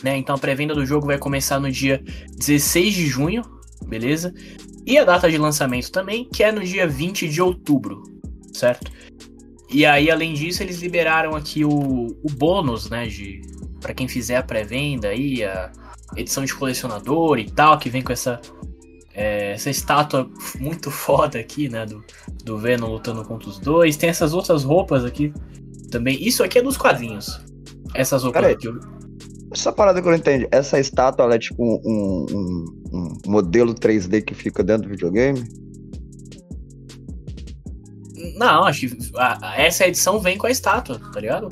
né? 0.04 0.18
Então 0.18 0.36
a 0.36 0.40
pré-venda 0.40 0.74
do 0.74 0.86
jogo 0.86 1.08
vai 1.08 1.18
começar 1.18 1.60
no 1.60 1.72
dia 1.72 2.02
16 2.38 2.94
de 2.94 3.08
junho, 3.08 3.42
beleza? 3.88 4.34
E 4.86 4.98
a 4.98 5.04
data 5.04 5.30
de 5.30 5.38
lançamento 5.38 5.92
também, 5.92 6.24
que 6.26 6.44
é 6.44 6.52
no 6.52 6.64
dia 6.64 6.88
20 6.88 7.28
de 7.28 7.42
outubro, 7.42 8.04
certo? 8.54 8.90
E 9.70 9.86
aí, 9.86 10.10
além 10.10 10.34
disso, 10.34 10.64
eles 10.64 10.80
liberaram 10.82 11.36
aqui 11.36 11.66
o, 11.66 11.70
o 11.70 12.30
bônus, 12.32 12.90
né? 12.90 13.06
De, 13.06 13.42
para 13.82 13.94
quem 13.94 14.08
fizer 14.08 14.38
a 14.38 14.44
pré-venda 14.44 15.10
aí, 15.10 15.44
a 15.44 15.72
edição 16.16 16.46
de 16.46 16.56
colecionador 16.56 17.38
e 17.38 17.50
tal, 17.52 17.78
que 17.78 17.90
vem 17.90 18.02
com 18.02 18.14
essa 18.14 18.40
é, 19.20 19.52
essa 19.54 19.70
estátua 19.72 20.30
muito 20.60 20.92
foda 20.92 21.40
aqui, 21.40 21.68
né? 21.68 21.86
Do, 21.86 22.04
do 22.46 22.58
Venom 22.58 22.88
lutando 22.88 23.24
contra 23.26 23.50
os 23.50 23.58
dois. 23.60 23.98
Tem 23.98 24.10
essas 24.10 24.32
outras 24.34 24.64
roupas 24.64 25.04
aqui 25.04 25.34
também. 25.92 26.22
Isso 26.26 26.44
aqui 26.44 26.60
é 26.60 26.62
dos 26.62 26.78
quadrinhos. 26.78 27.42
Essas 27.96 28.24
roupas 28.24 28.44
aqui. 28.46 28.68
Essa 29.52 29.72
parada 29.72 30.02
que 30.02 30.08
eu 30.08 30.12
não 30.12 30.18
entendi. 30.20 30.48
Essa 30.52 30.80
estátua, 30.80 31.24
ela 31.26 31.36
é 31.36 31.40
tipo 31.40 31.64
um, 31.64 32.26
um- 32.32 32.66
um 32.94 33.18
modelo 33.32 33.74
3D 33.74 34.22
que 34.22 34.36
fica 34.36 34.64
dentro 34.64 34.84
do 34.84 34.90
videogame? 34.92 35.44
Não, 38.36 38.64
acho 38.66 38.88
que 38.88 38.98
a- 39.16 39.50
a- 39.50 39.62
essa 39.62 39.88
edição 39.88 40.20
vem 40.20 40.38
com 40.38 40.48
a 40.48 40.52
estátua, 40.52 41.00
tá 41.12 41.20
ligado? 41.20 41.50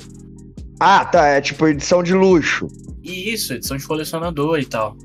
Ah, 0.78 1.04
tá. 1.04 1.26
É 1.26 1.40
tipo 1.40 1.66
edição 1.66 2.02
de 2.02 2.12
luxo. 2.14 2.68
Isso, 3.02 3.54
edição 3.54 3.76
de 3.76 3.86
colecionador 3.86 4.58
e 4.58 4.66
tal. 4.66 4.96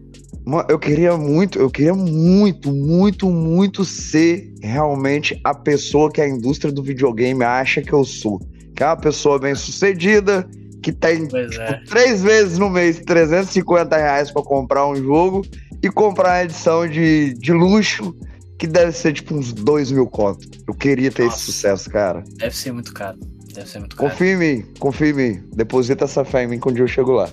Mano, 0.52 0.66
eu 0.68 0.78
queria 0.78 1.16
muito, 1.16 1.58
eu 1.58 1.70
queria 1.70 1.94
muito, 1.94 2.74
muito, 2.74 3.30
muito 3.30 3.86
ser 3.86 4.54
realmente 4.62 5.40
a 5.46 5.54
pessoa 5.54 6.12
que 6.12 6.20
a 6.20 6.28
indústria 6.28 6.74
do 6.74 6.84
videogame 6.84 7.42
acha 7.42 7.82
que 7.82 7.94
eu 7.94 8.04
sou. 8.04 8.38
Que 8.76 8.84
é 8.84 8.88
uma 8.88 8.98
pessoa 8.98 9.40
bem 9.40 9.56
sucedida, 9.56 10.46
que 10.84 10.92
tem 10.92 11.26
Pois 11.30 11.58
é. 11.58 11.82
três 11.88 12.22
vezes 12.22 12.58
no 12.58 12.70
mês 12.70 13.00
350 13.00 13.96
reais 13.96 14.30
pra 14.30 14.44
comprar 14.44 14.86
um 14.90 14.96
jogo 14.98 15.46
e 15.82 15.90
comprar 15.90 16.32
uma 16.32 16.44
edição 16.44 16.86
de, 16.86 17.34
de 17.36 17.54
luxo 17.54 18.14
que 18.60 18.68
deve 18.68 18.92
ser 18.92 19.14
tipo 19.14 19.34
uns 19.34 19.54
2 19.54 19.92
mil 19.92 20.06
conto. 20.06 20.46
Eu 20.68 20.74
queria 20.74 21.10
ter 21.10 21.24
Nossa. 21.24 21.38
esse 21.38 21.46
sucesso, 21.46 21.90
cara. 21.90 22.26
Deve 22.36 22.54
ser 22.54 22.74
muito 22.74 22.94
caro. 22.94 23.18
Deve 23.54 23.70
ser 23.70 23.80
muito 23.80 23.96
caro. 23.96 24.10
Confia 24.12 24.34
em 24.34 24.38
mim, 24.38 24.66
confia 24.80 25.08
em 25.08 25.14
mim. 25.14 25.44
Deposita 25.56 26.04
essa 26.04 26.26
fé 26.26 26.44
em 26.44 26.48
mim 26.48 26.60
que 26.60 26.68
um 26.68 26.74
dia 26.74 26.84
eu 26.84 26.90
chego 26.90 27.14
lá. 27.14 27.30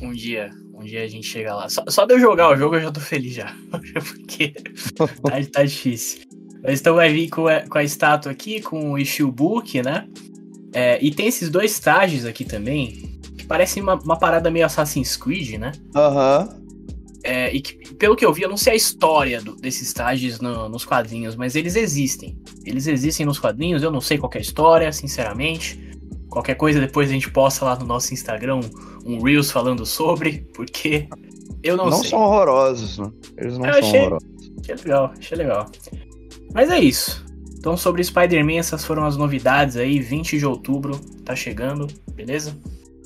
Um 0.00 0.12
dia, 0.12 0.50
um 0.84 0.88
dia 0.88 1.02
a 1.02 1.08
gente 1.08 1.26
chega 1.26 1.54
lá. 1.54 1.68
Só, 1.68 1.84
só 1.88 2.04
de 2.06 2.14
eu 2.14 2.20
jogar 2.20 2.50
o 2.50 2.56
jogo 2.56 2.76
eu 2.76 2.82
já 2.82 2.92
tô 2.92 3.00
feliz 3.00 3.34
já. 3.34 3.54
Porque 3.70 4.50
tá, 4.94 5.06
tá 5.52 5.64
difícil. 5.64 6.20
Mas 6.62 6.80
então 6.80 6.94
vai 6.94 7.12
vir 7.12 7.28
com 7.28 7.46
a, 7.48 7.60
com 7.60 7.78
a 7.78 7.84
estátua 7.84 8.32
aqui, 8.32 8.60
com 8.60 8.92
o 8.92 8.98
issue 8.98 9.30
book, 9.30 9.82
né? 9.82 10.06
É, 10.72 10.98
e 11.04 11.10
tem 11.10 11.26
esses 11.26 11.48
dois 11.50 11.78
trajes 11.78 12.24
aqui 12.24 12.44
também, 12.44 13.18
que 13.36 13.44
parecem 13.44 13.82
uma, 13.82 13.94
uma 13.96 14.18
parada 14.18 14.50
meio 14.50 14.66
Assassin's 14.66 15.16
Creed, 15.16 15.58
né? 15.58 15.72
Aham. 15.94 16.48
É, 17.22 17.54
e 17.54 17.60
que, 17.60 17.94
pelo 17.94 18.16
que 18.16 18.24
eu 18.24 18.32
vi, 18.32 18.42
eu 18.42 18.48
não 18.50 18.56
sei 18.56 18.74
a 18.74 18.76
história 18.76 19.40
do- 19.40 19.56
desses 19.56 19.92
trajes 19.94 20.40
no- 20.40 20.68
nos 20.68 20.84
quadrinhos, 20.84 21.36
mas 21.36 21.54
eles 21.56 21.74
existem. 21.76 22.36
Eles 22.66 22.86
existem 22.86 23.24
nos 23.24 23.38
quadrinhos, 23.38 23.82
eu 23.82 23.90
não 23.90 24.00
sei 24.00 24.18
qual 24.18 24.30
é 24.34 24.38
a 24.38 24.40
história, 24.40 24.92
sinceramente. 24.92 25.78
Qualquer 26.34 26.56
coisa 26.56 26.80
depois 26.80 27.08
a 27.08 27.12
gente 27.12 27.30
posta 27.30 27.64
lá 27.64 27.76
no 27.78 27.86
nosso 27.86 28.12
Instagram 28.12 28.58
um, 29.06 29.22
Reels 29.22 29.52
falando 29.52 29.86
sobre, 29.86 30.44
porque 30.52 31.08
eu 31.62 31.76
não, 31.76 31.88
Não, 31.88 31.98
sei. 32.00 32.10
são 32.10 32.18
horrorosos, 32.22 32.98
né? 32.98 33.08
Eles 33.38 33.56
não 33.56 33.66
Eu 33.66 33.74
são 33.74 33.82
achei- 33.84 34.00
horrorosos. 34.00 34.28
Achei 34.60 34.74
legal, 34.74 35.12
achei 35.16 35.38
legal. 35.38 35.66
Mas 36.52 36.70
é 36.70 36.80
isso. 36.80 37.24
Então, 37.56 37.76
sobre 37.76 38.02
Spider-Man, 38.02 38.58
essas 38.58 38.84
foram 38.84 39.04
as 39.04 39.16
novidades 39.16 39.76
aí. 39.76 40.00
20 40.00 40.36
de 40.36 40.44
outubro, 40.44 40.98
tá 41.24 41.36
chegando, 41.36 41.86
beleza? 42.16 42.52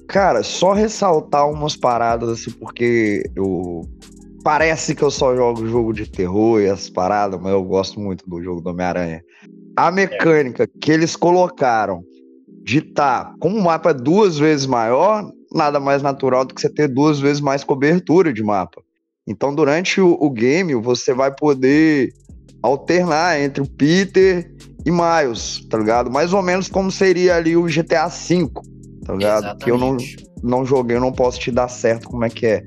Cara, 0.09 0.43
só 0.43 0.73
ressaltar 0.73 1.51
umas 1.51 1.77
paradas 1.77 2.31
assim, 2.31 2.51
porque 2.53 3.31
eu. 3.37 3.83
Parece 4.43 4.95
que 4.95 5.03
eu 5.03 5.11
só 5.11 5.37
jogo 5.37 5.67
jogo 5.69 5.93
de 5.93 6.11
terror 6.11 6.63
e 6.63 6.65
essas 6.65 6.89
paradas, 6.89 7.39
mas 7.39 7.53
eu 7.53 7.63
gosto 7.63 8.01
muito 8.01 8.27
do 8.27 8.43
jogo 8.43 8.63
do 8.63 8.71
Homem-Aranha. 8.71 9.23
A 9.77 9.91
mecânica 9.91 10.67
que 10.81 10.91
eles 10.91 11.15
colocaram 11.15 12.03
de 12.69 12.81
estar 12.81 13.35
com 13.41 13.49
um 13.49 13.63
mapa 13.63 13.95
duas 13.95 14.37
vezes 14.37 14.67
maior, 14.67 15.33
nada 15.51 15.81
mais 15.81 16.03
natural 16.03 16.45
do 16.45 16.53
que 16.53 16.61
você 16.61 16.69
ter 16.69 16.87
duas 16.87 17.19
vezes 17.19 17.41
mais 17.41 17.65
cobertura 17.65 18.31
de 18.31 18.43
mapa. 18.43 18.83
Então, 19.27 19.55
durante 19.55 20.03
o, 20.03 20.19
o 20.21 20.29
game, 20.29 20.75
você 20.75 21.15
vai 21.15 21.35
poder 21.35 22.13
alternar 22.63 23.41
entre 23.41 23.63
o 23.63 23.67
Peter 23.67 24.53
e 24.85 24.91
Miles, 24.91 25.67
tá 25.71 25.79
ligado? 25.79 26.11
Mais 26.11 26.35
ou 26.35 26.43
menos 26.43 26.69
como 26.69 26.93
seria 26.93 27.37
ali 27.37 27.57
o 27.57 27.63
GTA 27.63 28.07
V, 28.09 28.51
tá 29.07 29.15
ligado? 29.15 29.59
Que 29.61 29.71
eu 29.71 29.79
não, 29.79 29.97
não 30.43 30.63
joguei, 30.67 30.99
eu 30.99 31.01
não 31.01 31.13
posso 31.13 31.41
te 31.41 31.51
dar 31.51 31.69
certo 31.69 32.07
como 32.11 32.27
é 32.27 32.29
que 32.29 32.45
é. 32.45 32.63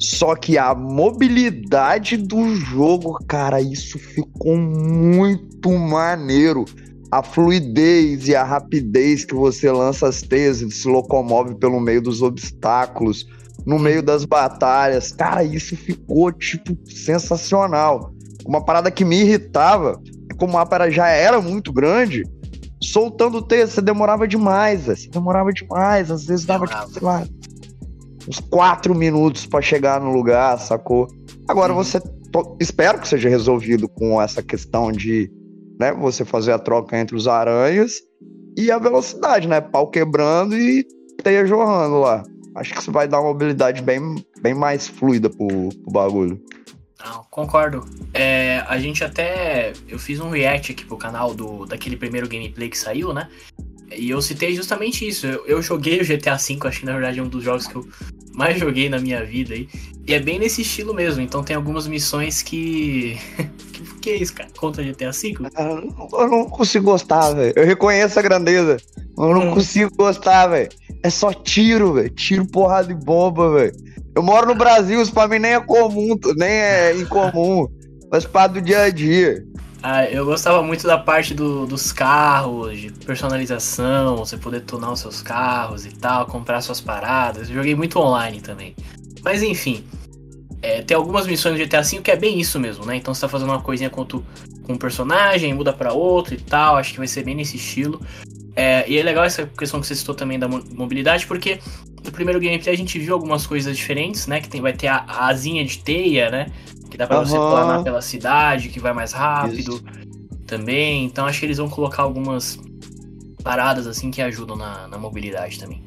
Só 0.00 0.34
que 0.34 0.56
a 0.56 0.74
mobilidade 0.74 2.16
do 2.16 2.54
jogo, 2.54 3.18
cara, 3.28 3.60
isso 3.60 3.98
ficou 3.98 4.56
muito 4.56 5.70
maneiro. 5.72 6.64
A 7.10 7.22
fluidez 7.22 8.26
e 8.28 8.34
a 8.34 8.42
rapidez 8.42 9.24
que 9.24 9.34
você 9.34 9.70
lança 9.70 10.08
as 10.08 10.20
teias 10.22 10.60
e 10.60 10.70
se 10.70 10.88
locomove 10.88 11.54
pelo 11.54 11.80
meio 11.80 12.02
dos 12.02 12.20
obstáculos, 12.22 13.26
no 13.64 13.78
meio 13.78 14.02
das 14.02 14.24
batalhas. 14.24 15.12
Cara, 15.12 15.44
isso 15.44 15.76
ficou, 15.76 16.32
tipo, 16.32 16.76
sensacional. 16.90 18.12
Uma 18.44 18.64
parada 18.64 18.90
que 18.90 19.04
me 19.04 19.20
irritava 19.20 20.00
é 20.30 20.34
como 20.34 20.52
o 20.52 20.54
mapa 20.54 20.90
já 20.90 21.08
era 21.08 21.40
muito 21.40 21.72
grande, 21.72 22.22
soltando 22.82 23.38
o 23.38 23.42
texto, 23.42 23.74
você 23.74 23.82
demorava 23.82 24.26
demais. 24.28 24.84
Você 24.84 25.08
demorava 25.08 25.52
demais. 25.52 26.10
Às 26.10 26.26
vezes 26.26 26.44
dava, 26.44 26.66
tipo, 26.66 26.92
sei 26.92 27.02
lá, 27.02 27.24
uns 28.28 28.40
quatro 28.40 28.94
minutos 28.94 29.46
pra 29.46 29.62
chegar 29.62 30.00
no 30.00 30.12
lugar, 30.12 30.58
sacou? 30.58 31.06
Agora 31.48 31.72
Uhum. 31.72 31.82
você. 31.82 32.00
to- 32.32 32.56
Espero 32.60 33.00
que 33.00 33.06
seja 33.08 33.28
resolvido 33.28 33.88
com 33.88 34.20
essa 34.20 34.42
questão 34.42 34.90
de 34.92 35.30
né, 35.78 35.92
você 35.92 36.24
fazer 36.24 36.52
a 36.52 36.58
troca 36.58 36.98
entre 36.98 37.16
os 37.16 37.28
aranhas 37.28 38.00
e 38.56 38.70
a 38.70 38.78
velocidade, 38.78 39.46
né? 39.46 39.60
Pau 39.60 39.88
quebrando 39.88 40.56
e 40.56 40.86
teia 41.22 41.46
jorrando 41.46 42.00
lá. 42.00 42.22
Acho 42.54 42.72
que 42.72 42.80
isso 42.80 42.90
vai 42.90 43.06
dar 43.06 43.20
uma 43.20 43.28
mobilidade 43.28 43.82
bem, 43.82 44.24
bem 44.40 44.54
mais 44.54 44.88
fluida 44.88 45.28
pro, 45.28 45.68
pro 45.68 45.92
bagulho. 45.92 46.40
Não, 47.04 47.22
concordo. 47.30 47.84
É, 48.14 48.64
a 48.66 48.78
gente 48.78 49.04
até. 49.04 49.74
Eu 49.86 49.98
fiz 49.98 50.18
um 50.18 50.30
react 50.30 50.72
aqui 50.72 50.84
pro 50.84 50.96
canal 50.96 51.34
do, 51.34 51.66
daquele 51.66 51.96
primeiro 51.96 52.26
gameplay 52.26 52.70
que 52.70 52.78
saiu, 52.78 53.12
né? 53.12 53.28
E 53.94 54.10
eu 54.10 54.20
citei 54.22 54.54
justamente 54.54 55.06
isso. 55.06 55.26
Eu, 55.26 55.46
eu 55.46 55.62
joguei 55.62 56.00
o 56.00 56.04
GTA 56.04 56.36
V, 56.36 56.58
acho 56.64 56.80
que 56.80 56.86
na 56.86 56.92
verdade 56.92 57.18
é 57.20 57.22
um 57.22 57.28
dos 57.28 57.44
jogos 57.44 57.66
que 57.66 57.76
eu 57.76 57.86
mais 58.34 58.58
joguei 58.58 58.88
na 58.88 58.98
minha 58.98 59.24
vida 59.24 59.54
aí. 59.54 59.68
E 60.06 60.14
é 60.14 60.18
bem 60.18 60.38
nesse 60.38 60.62
estilo 60.62 60.94
mesmo. 60.94 61.20
Então 61.20 61.44
tem 61.44 61.54
algumas 61.54 61.86
missões 61.86 62.42
que. 62.42 63.18
que, 64.06 64.10
é 64.10 64.16
isso, 64.22 64.34
cara? 64.34 64.48
Contra 64.56 64.82
GTA 64.84 65.10
V? 65.10 65.34
Ah, 65.56 65.80
Eu 66.20 66.28
não- 66.28 66.48
consigo 66.48 66.84
gostar, 66.86 67.32
velho. 67.34 67.52
Eu 67.56 67.66
reconheço 67.66 68.18
a 68.18 68.22
grandeza. 68.22 68.76
mas 69.16 69.28
Eu 69.28 69.34
não 69.34 69.48
Hum. 69.50 69.54
consigo 69.54 69.90
gostar, 69.96 70.46
velho. 70.48 70.68
É 71.02 71.10
só 71.10 71.32
tiro, 71.32 71.94
velho. 71.94 72.10
Tiro, 72.10 72.46
porrada 72.46 72.92
e 72.92 72.94
bomba, 72.94 73.52
velho. 73.52 73.72
Eu 74.14 74.22
moro 74.22 74.46
no 74.46 74.54
Brasil, 74.54 75.00
isso 75.02 75.12
pra 75.12 75.26
mim 75.28 75.38
nem 75.38 75.52
é 75.54 75.60
comum, 75.60 76.16
nem 76.36 76.48
é 76.48 76.96
incomum. 76.96 77.66
Faz 78.10 78.24
parte 78.24 78.52
do 78.54 78.62
dia 78.62 78.82
a 78.82 78.90
dia. 78.90 79.44
Ah, 79.82 80.04
eu 80.10 80.24
gostava 80.24 80.62
muito 80.62 80.86
da 80.86 80.96
parte 80.98 81.34
do- 81.34 81.66
dos 81.66 81.92
carros, 81.92 82.78
de 82.78 82.90
personalização, 82.90 84.16
você 84.16 84.36
poder 84.36 84.60
tunar 84.62 84.92
os 84.92 85.00
seus 85.00 85.22
carros 85.22 85.84
e 85.86 85.90
tal, 85.90 86.26
comprar 86.26 86.60
suas 86.60 86.80
paradas. 86.80 87.48
Eu 87.48 87.56
joguei 87.56 87.74
muito 87.74 87.98
online 87.98 88.40
também. 88.40 88.74
Mas 89.22 89.42
enfim, 89.42 89.84
é, 90.66 90.82
tem 90.82 90.96
algumas 90.96 91.28
missões 91.28 91.54
do 91.54 91.58
GTA 91.64 91.80
V 91.80 92.00
que 92.02 92.10
é 92.10 92.16
bem 92.16 92.40
isso 92.40 92.58
mesmo, 92.58 92.84
né? 92.84 92.96
Então 92.96 93.14
você 93.14 93.20
tá 93.20 93.28
fazendo 93.28 93.50
uma 93.50 93.60
coisinha 93.60 93.88
com, 93.88 94.04
tu, 94.04 94.24
com 94.64 94.72
um 94.72 94.76
personagem, 94.76 95.54
muda 95.54 95.72
pra 95.72 95.92
outro 95.92 96.34
e 96.34 96.38
tal. 96.38 96.76
Acho 96.76 96.90
que 96.92 96.98
vai 96.98 97.06
ser 97.06 97.22
bem 97.22 97.36
nesse 97.36 97.56
estilo. 97.56 98.00
É, 98.56 98.84
e 98.90 98.98
é 98.98 99.02
legal 99.02 99.22
essa 99.24 99.46
questão 99.46 99.80
que 99.80 99.86
você 99.86 99.94
citou 99.94 100.14
também 100.14 100.40
da 100.40 100.48
mo- 100.48 100.64
mobilidade, 100.72 101.24
porque 101.26 101.60
no 102.04 102.10
primeiro 102.10 102.40
gameplay 102.40 102.74
a 102.74 102.76
gente 102.76 102.98
viu 102.98 103.14
algumas 103.14 103.46
coisas 103.46 103.76
diferentes, 103.76 104.26
né? 104.26 104.40
Que 104.40 104.48
tem, 104.48 104.60
vai 104.60 104.72
ter 104.72 104.88
a, 104.88 104.96
a 105.06 105.28
asinha 105.28 105.64
de 105.64 105.78
teia, 105.78 106.30
né? 106.30 106.50
Que 106.90 106.96
dá 106.96 107.06
pra 107.06 107.20
você 107.20 107.36
Aham. 107.36 107.48
planar 107.48 107.84
pela 107.84 108.02
cidade, 108.02 108.68
que 108.68 108.80
vai 108.80 108.92
mais 108.92 109.12
rápido 109.12 109.80
também. 110.48 111.04
Então 111.04 111.26
acho 111.26 111.38
que 111.38 111.46
eles 111.46 111.58
vão 111.58 111.68
colocar 111.68 112.02
algumas 112.02 112.58
paradas 113.44 113.86
assim 113.86 114.10
que 114.10 114.20
ajudam 114.20 114.56
na, 114.56 114.88
na 114.88 114.98
mobilidade 114.98 115.60
também. 115.60 115.80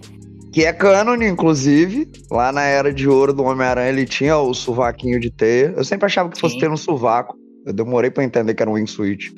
Que 0.52 0.66
é 0.66 0.74
canon, 0.74 1.22
inclusive. 1.22 2.12
Lá 2.32 2.52
na 2.52 2.64
Era 2.64 2.92
de 2.94 3.08
Ouro 3.08 3.34
do 3.34 3.44
Homem-Aranha 3.44 3.90
ele 3.90 4.06
tinha 4.06 4.38
o 4.38 4.54
sovaquinho 4.54 5.20
de 5.20 5.30
teia. 5.30 5.74
Eu 5.78 5.84
sempre 5.84 6.06
achava 6.08 6.30
que 6.30 6.40
fosse 6.40 6.56
Sim. 6.56 6.62
ter 6.62 6.72
um 6.72 6.78
sovaco. 6.78 7.38
Eu 7.66 7.74
demorei 7.74 8.10
pra 8.10 8.24
entender 8.24 8.54
que 8.56 8.64
era 8.64 8.70
um 8.70 8.74
wingsuit. 8.74 9.34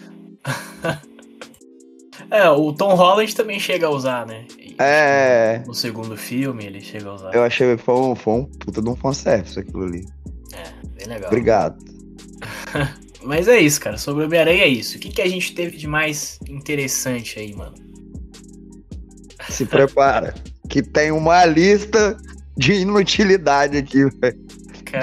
É, 2.30 2.50
o 2.50 2.72
Tom 2.72 2.94
Holland 2.96 3.36
também 3.36 3.60
chega 3.60 3.88
a 3.88 3.90
usar, 3.90 4.26
né? 4.26 4.46
E 4.58 4.74
É, 4.80 5.62
No 5.68 5.74
segundo 5.74 6.16
filme 6.16 6.66
ele 6.66 6.80
chega 6.80 7.10
a 7.10 7.16
usar. 7.16 7.36
eu 7.36 7.44
achei 7.44 7.76
que 7.76 7.84
foi 7.84 7.94
um, 7.94 8.16
foi 8.16 8.34
um 8.36 8.46
puta 8.46 8.82
de 8.82 8.88
um 8.90 8.96
fanservice 8.96 9.60
aquilo 9.60 9.84
ali. 9.84 10.06
Bem 10.96 11.08
legal. 11.08 11.28
Obrigado. 11.28 11.84
Mas 13.22 13.50
é 13.50 13.60
isso, 13.60 13.82
cara. 13.82 13.98
Sobre 13.98 14.24
o 14.24 14.28
Homem-Aranha 14.28 14.64
é 14.64 14.68
isso. 14.70 14.96
O 14.96 15.00
que, 15.02 15.10
que 15.10 15.22
a 15.22 15.28
gente 15.28 15.54
teve 15.54 15.76
de 15.76 15.88
mais 15.88 16.40
interessante 16.50 17.38
aí, 17.38 17.54
mano? 17.54 17.76
Se 19.50 19.66
prepara. 19.66 20.34
que 20.72 20.82
tem 20.82 21.12
uma 21.12 21.44
lista 21.46 22.16
de 22.58 22.74
inutilidade 22.74 23.78
aqui, 23.78 24.06
velho. 24.06 24.40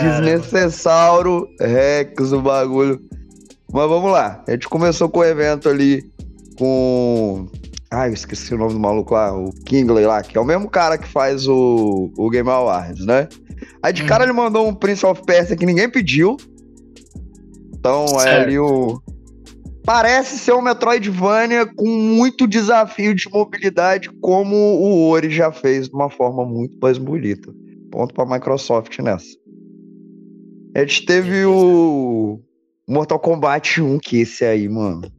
Desnecessauro, 0.01 1.47
Rex, 1.61 2.33
o 2.33 2.41
bagulho. 2.41 3.01
Mas 3.73 3.89
vamos 3.89 4.11
lá. 4.11 4.43
A 4.49 4.53
gente 4.53 4.69
começou 4.69 5.09
com 5.09 5.21
o 5.21 5.25
evento 5.25 5.69
ali 5.69 6.11
com. 6.59 7.47
Ai, 7.91 8.11
eu 8.11 8.15
esqueci 8.15 8.55
o 8.55 8.59
nome 8.59 8.73
do 8.75 8.81
maluco 8.81 9.15
lá, 9.15 9.33
o 9.39 9.51
Kingley 9.65 10.05
lá, 10.07 10.23
que 10.23 10.37
é 10.37 10.41
o 10.41 10.45
mesmo 10.45 10.69
cara 10.69 10.99
que 10.99 11.09
faz 11.09 11.47
o, 11.47 12.11
o 12.17 12.29
Game 12.31 12.49
Awards, 12.49 13.05
né? 13.07 13.29
Aí 13.83 13.93
de 13.93 14.03
Uhum. 14.03 14.09
cara 14.09 14.25
ele 14.25 14.33
mandou 14.33 14.67
um 14.69 14.75
Prince 14.75 15.05
of 15.07 15.23
Persia 15.25 15.57
que 15.57 15.65
ninguém 15.67 15.89
pediu. 15.89 16.37
Então 17.75 18.05
é 18.05 18.23
Certo. 18.23 18.43
ali 18.43 18.59
o. 18.59 19.01
parece 19.89 20.39
ser 20.39 20.53
um 20.53 20.61
Metroidvania 20.61 21.65
com 21.65 21.89
muito 21.89 22.47
desafio 22.47 23.15
de 23.15 23.27
mobilidade, 23.31 24.11
como 24.21 24.55
o 24.55 25.09
Ori 25.09 25.31
já 25.31 25.51
fez 25.51 25.89
de 25.89 25.95
uma 25.95 26.11
forma 26.11 26.45
muito 26.45 26.77
mais 26.79 26.99
bonita. 26.99 27.51
Ponto 27.91 28.13
pra 28.13 28.27
Microsoft 28.27 28.99
nessa. 28.99 29.35
A 30.77 30.81
gente 30.81 31.07
teve 31.07 31.43
o 31.47 32.39
Mortal 32.87 33.19
Kombat 33.19 33.81
1, 33.81 33.99
que 34.01 34.19
esse 34.19 34.45
aí, 34.45 34.69
mano. 34.69 35.11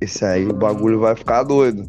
Esse 0.00 0.24
aí 0.24 0.44
o 0.46 0.52
bagulho 0.52 0.98
vai 0.98 1.14
ficar 1.14 1.44
doido. 1.44 1.88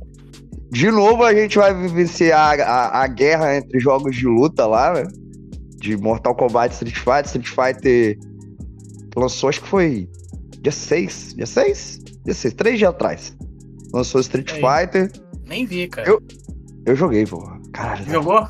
De 0.69 0.91
novo 0.91 1.23
a 1.23 1.33
gente 1.33 1.57
vai 1.57 1.73
vivenciar 1.73 2.59
a, 2.59 2.63
a, 2.63 3.03
a 3.05 3.07
guerra 3.07 3.57
entre 3.57 3.79
jogos 3.79 4.15
de 4.15 4.27
luta 4.27 4.67
lá, 4.67 4.93
né? 4.93 5.03
De 5.77 5.97
Mortal 5.97 6.35
Kombat 6.35 6.75
Street 6.75 6.95
Fighter. 6.95 7.25
Street 7.25 7.47
Fighter 7.47 8.19
lançou, 9.15 9.49
acho 9.49 9.63
que 9.63 9.67
foi 9.67 10.07
dia 10.61 10.71
6. 10.71 11.33
Dia 11.35 11.47
6? 11.47 12.09
Dia 12.29 12.35
6, 12.35 12.53
três 12.53 12.77
dias 12.77 12.91
atrás. 12.91 13.35
Lançou 13.91 14.21
Street 14.21 14.51
Fighter. 14.51 15.11
Nem 15.47 15.65
vi, 15.65 15.87
cara. 15.87 16.07
Eu, 16.07 16.21
eu 16.85 16.95
joguei, 16.95 17.25
pô. 17.25 17.41
Caralho. 17.73 18.05
Jogou? 18.05 18.47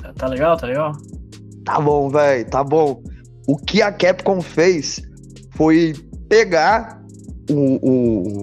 Tá, 0.00 0.14
tá 0.16 0.26
legal, 0.28 0.56
tá 0.56 0.66
legal? 0.66 0.92
Tá 1.62 1.78
bom, 1.78 2.08
velho, 2.08 2.48
tá 2.48 2.64
bom. 2.64 3.02
O 3.46 3.58
que 3.58 3.82
a 3.82 3.92
Capcom 3.92 4.40
fez 4.40 5.02
foi 5.50 5.94
pegar 6.26 7.02
o, 7.50 7.78
o 7.82 8.42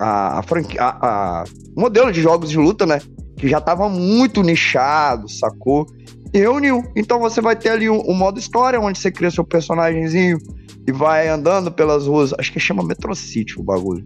a, 0.00 0.40
a, 0.40 0.42
franquia, 0.42 0.82
a, 0.82 1.42
a 1.42 1.44
modelo 1.76 2.10
de 2.10 2.20
jogos 2.20 2.50
de 2.50 2.58
luta, 2.58 2.84
né? 2.84 3.00
Que 3.36 3.46
já 3.46 3.60
tava 3.60 3.88
muito 3.88 4.42
nichado, 4.42 5.28
sacou? 5.28 5.86
E 6.34 6.38
reuniu. 6.38 6.82
Então 6.96 7.20
você 7.20 7.40
vai 7.40 7.54
ter 7.54 7.68
ali 7.68 7.88
um, 7.88 8.00
um, 8.00 8.14
modo 8.14 8.40
história, 8.40 8.80
onde 8.80 8.98
você 8.98 9.12
cria 9.12 9.30
seu 9.30 9.44
personagemzinho 9.44 10.38
e 10.88 10.92
vai 10.92 11.28
andando 11.28 11.70
pelas 11.70 12.06
ruas. 12.06 12.32
Acho 12.38 12.50
que 12.50 12.58
chama 12.58 12.82
Metro 12.82 13.14
City 13.14 13.60
o 13.60 13.62
bagulho. 13.62 14.02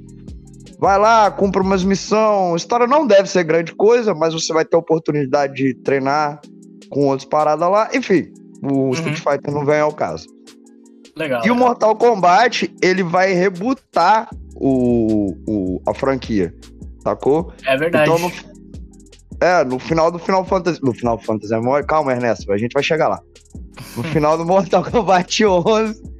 Vai 0.80 0.98
lá, 0.98 1.30
cumpre 1.30 1.62
umas 1.62 1.84
missões. 1.84 2.54
A 2.54 2.56
história 2.56 2.86
não 2.88 3.06
deve 3.06 3.30
ser 3.30 3.44
grande 3.44 3.72
coisa, 3.72 4.12
mas 4.12 4.34
você 4.34 4.52
vai 4.52 4.64
ter 4.64 4.74
a 4.74 4.80
oportunidade 4.80 5.54
de 5.54 5.74
treinar 5.74 6.40
com 6.90 7.06
outros 7.06 7.28
paradas 7.28 7.70
lá. 7.70 7.88
Enfim, 7.94 8.32
o 8.60 8.86
uhum. 8.86 8.90
Street 8.90 9.16
Fighter 9.16 9.54
não 9.54 9.64
vem 9.64 9.78
ao 9.78 9.92
caso. 9.92 10.26
Legal. 11.16 11.38
E 11.38 11.42
legal. 11.42 11.56
o 11.56 11.58
Mortal 11.60 11.94
Kombat, 11.94 12.74
ele 12.82 13.04
vai 13.04 13.32
rebutar 13.32 14.28
o, 14.56 15.36
o, 15.46 15.80
a 15.86 15.94
franquia. 15.94 16.52
Sacou? 16.98 17.52
É 17.64 17.76
verdade. 17.76 18.10
Então, 18.10 18.18
no, 18.18 18.32
é, 19.40 19.64
no 19.64 19.78
final 19.78 20.10
do 20.10 20.18
Final 20.18 20.44
Fantasy. 20.44 20.82
No 20.82 20.92
Final 20.92 21.16
Fantasy, 21.20 21.54
calma, 21.86 22.10
Ernesto, 22.10 22.50
a 22.50 22.58
gente 22.58 22.72
vai 22.72 22.82
chegar 22.82 23.06
lá. 23.06 23.20
No 23.96 24.02
final 24.10 24.36
do 24.36 24.44
Mortal 24.44 24.82
Kombat 24.82 25.44
11, 25.46 26.12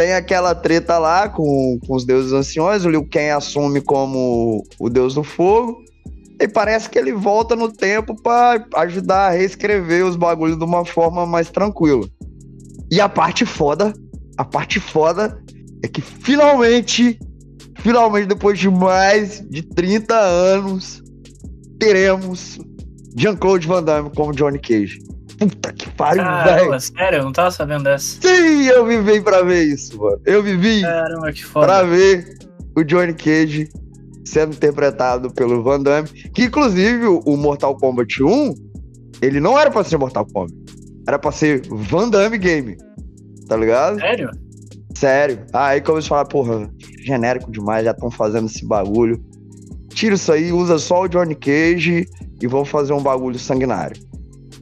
tem 0.00 0.14
aquela 0.14 0.54
treta 0.54 0.96
lá 0.96 1.28
com, 1.28 1.78
com 1.86 1.94
os 1.94 2.06
deuses 2.06 2.32
anciões. 2.32 2.86
O 2.86 2.88
Liu 2.88 3.06
Kang 3.06 3.28
assume 3.28 3.82
como 3.82 4.64
o 4.78 4.88
deus 4.88 5.12
do 5.12 5.22
fogo. 5.22 5.84
E 6.40 6.48
parece 6.48 6.88
que 6.88 6.98
ele 6.98 7.12
volta 7.12 7.54
no 7.54 7.70
tempo 7.70 8.16
para 8.22 8.66
ajudar 8.76 9.26
a 9.26 9.30
reescrever 9.32 10.06
os 10.06 10.16
bagulhos 10.16 10.56
de 10.56 10.64
uma 10.64 10.86
forma 10.86 11.26
mais 11.26 11.50
tranquila. 11.50 12.08
E 12.90 12.98
a 12.98 13.10
parte 13.10 13.44
foda, 13.44 13.92
a 14.38 14.44
parte 14.44 14.80
foda 14.80 15.38
é 15.82 15.88
que 15.88 16.00
finalmente, 16.00 17.18
finalmente 17.80 18.26
depois 18.26 18.58
de 18.58 18.70
mais 18.70 19.46
de 19.50 19.60
30 19.60 20.14
anos, 20.18 21.02
teremos 21.78 22.58
Jean-Claude 23.18 23.68
Van 23.68 23.82
Damme 23.82 24.10
como 24.16 24.32
Johnny 24.32 24.60
Cage. 24.60 24.98
Puta 25.40 25.72
que 25.72 25.88
pariu, 25.92 26.22
velho. 26.22 26.78
Sério, 26.78 27.18
eu 27.20 27.24
não 27.24 27.32
tava 27.32 27.50
sabendo 27.50 27.84
dessa. 27.84 28.20
Sim, 28.20 28.66
eu 28.66 28.84
vivi 28.86 29.22
pra 29.22 29.42
ver 29.42 29.64
isso, 29.64 29.98
mano. 29.98 30.20
Eu 30.26 30.42
vivi 30.42 30.82
Caramba, 30.82 31.32
que 31.32 31.42
foda. 31.42 31.66
pra 31.66 31.82
ver 31.82 32.38
o 32.76 32.84
Johnny 32.84 33.14
Cage 33.14 33.70
sendo 34.22 34.54
interpretado 34.54 35.32
pelo 35.32 35.62
Van 35.62 35.80
Damme, 35.82 36.08
que 36.08 36.44
inclusive 36.44 37.06
o 37.06 37.36
Mortal 37.38 37.74
Kombat 37.78 38.22
1, 38.22 38.54
ele 39.22 39.40
não 39.40 39.58
era 39.58 39.70
pra 39.70 39.82
ser 39.82 39.96
Mortal 39.96 40.26
Kombat, 40.26 40.54
era 41.08 41.18
pra 41.18 41.32
ser 41.32 41.62
Van 41.68 42.10
Damme 42.10 42.36
Game, 42.36 42.76
tá 43.48 43.56
ligado? 43.56 43.98
Sério? 43.98 44.30
Sério. 44.94 45.40
Aí 45.54 45.80
começou 45.80 46.16
a 46.16 46.18
falar, 46.18 46.24
porra, 46.26 46.70
genérico 47.02 47.50
demais, 47.50 47.86
já 47.86 47.92
estão 47.92 48.10
fazendo 48.10 48.46
esse 48.46 48.64
bagulho. 48.66 49.18
Tira 49.88 50.14
isso 50.14 50.30
aí, 50.30 50.52
usa 50.52 50.78
só 50.78 51.02
o 51.04 51.08
Johnny 51.08 51.34
Cage 51.34 52.06
e 52.40 52.46
vão 52.46 52.64
fazer 52.64 52.92
um 52.92 53.02
bagulho 53.02 53.38
sanguinário. 53.38 54.09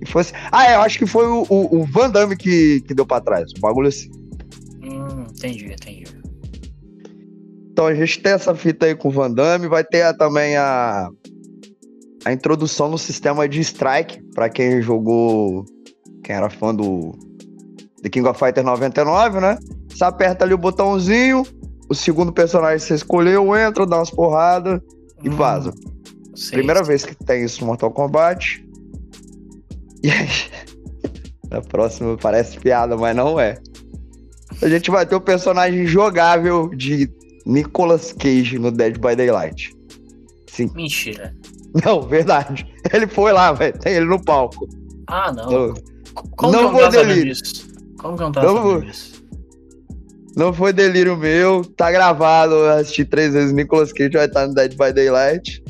E 0.01 0.07
foi 0.07 0.23
assim. 0.23 0.35
Ah, 0.53 0.71
é, 0.71 0.77
eu 0.77 0.81
acho 0.81 0.99
que 0.99 1.07
foi 1.07 1.27
o, 1.27 1.47
o, 1.49 1.81
o 1.81 1.85
Van 1.85 2.11
Damme 2.11 2.37
que, 2.37 2.81
que 2.83 2.95
deu 2.95 3.07
pra 3.07 3.21
trás. 3.21 3.51
Um 3.57 3.61
bagulho 3.61 3.89
assim. 3.89 4.11
Hum, 4.83 5.27
entendi, 5.31 5.73
entendi. 5.73 6.05
Então 7.73 7.87
a 7.87 7.95
gente 7.95 8.21
tem 8.21 8.33
essa 8.33 8.55
fita 8.55 8.87
aí 8.87 8.95
com 8.95 9.09
o 9.09 9.11
Van 9.11 9.31
Damme, 9.31 9.69
vai 9.69 9.85
ter 9.85 10.17
também 10.17 10.57
a, 10.57 11.09
a 12.25 12.33
introdução 12.33 12.89
no 12.89 12.99
sistema 12.99 13.49
de 13.49 13.61
strike, 13.61 14.21
para 14.35 14.49
quem 14.49 14.83
jogou, 14.83 15.65
quem 16.25 16.35
era 16.35 16.51
fã 16.51 16.75
do 16.75 17.17
The 18.03 18.09
King 18.09 18.29
of 18.29 18.39
Fighter 18.39 18.65
99, 18.65 19.41
né? 19.41 19.59
Você 19.89 20.05
aperta 20.05 20.45
ali 20.45 20.55
o 20.55 20.59
botãozinho, 20.59 21.45
o 21.89 21.95
segundo 21.95 22.33
personagem 22.33 22.79
que 22.79 22.85
você 22.85 22.95
escolheu 22.95 23.57
entra, 23.57 23.87
dá 23.87 23.97
umas 23.97 24.11
porradas 24.11 24.81
e 25.23 25.29
hum, 25.29 25.37
vaza. 25.37 25.73
Primeira 26.51 26.83
vez 26.83 27.05
que 27.05 27.15
tem 27.15 27.45
isso 27.45 27.61
no 27.61 27.69
Mortal 27.69 27.91
Kombat. 27.91 28.65
E 30.03 30.11
aí, 30.11 30.29
na 31.51 31.61
próxima 31.61 32.17
parece 32.17 32.59
piada, 32.59 32.97
mas 32.97 33.17
não 33.17 33.39
é. 33.39 33.59
A 34.63 34.69
gente 34.69 34.91
vai 34.91 35.07
ter 35.07 35.15
o 35.15 35.21
personagem 35.21 35.87
jogável 35.87 36.69
de 36.71 37.11
Nicolas 37.47 38.13
Cage 38.13 38.59
no 38.59 38.71
Dead 38.71 38.99
by 38.99 39.15
Daylight. 39.17 39.75
Sim. 40.49 40.71
Mentira. 40.75 41.35
Não, 41.85 42.03
verdade. 42.03 42.67
Ele 42.93 43.07
foi 43.07 43.33
lá, 43.33 43.53
velho. 43.53 43.79
Tem 43.79 43.95
ele 43.95 44.07
no 44.07 44.23
palco. 44.23 44.69
Ah, 45.07 45.33
não. 45.33 45.47
Então, 45.47 45.75
Como 46.37 46.53
não 46.53 46.73
foi 46.73 46.89
delírio. 46.91 47.35
Como 47.99 48.17
que 48.17 48.23
eu 48.23 48.27
não 48.27 48.33
tava 48.33 48.47
não 48.47 48.63
vou... 48.63 48.81
disso? 48.81 49.25
Não 50.37 50.53
foi 50.53 50.73
delírio 50.73 51.17
meu. 51.17 51.65
Tá 51.65 51.91
gravado. 51.91 52.55
Eu 52.55 52.71
assisti 52.71 53.05
três 53.05 53.33
vezes 53.33 53.53
Nicolas 53.53 53.93
Cage 53.93 54.13
vai 54.13 54.27
estar 54.27 54.47
no 54.47 54.55
Dead 54.55 54.73
by 54.73 54.93
Daylight. 54.93 55.63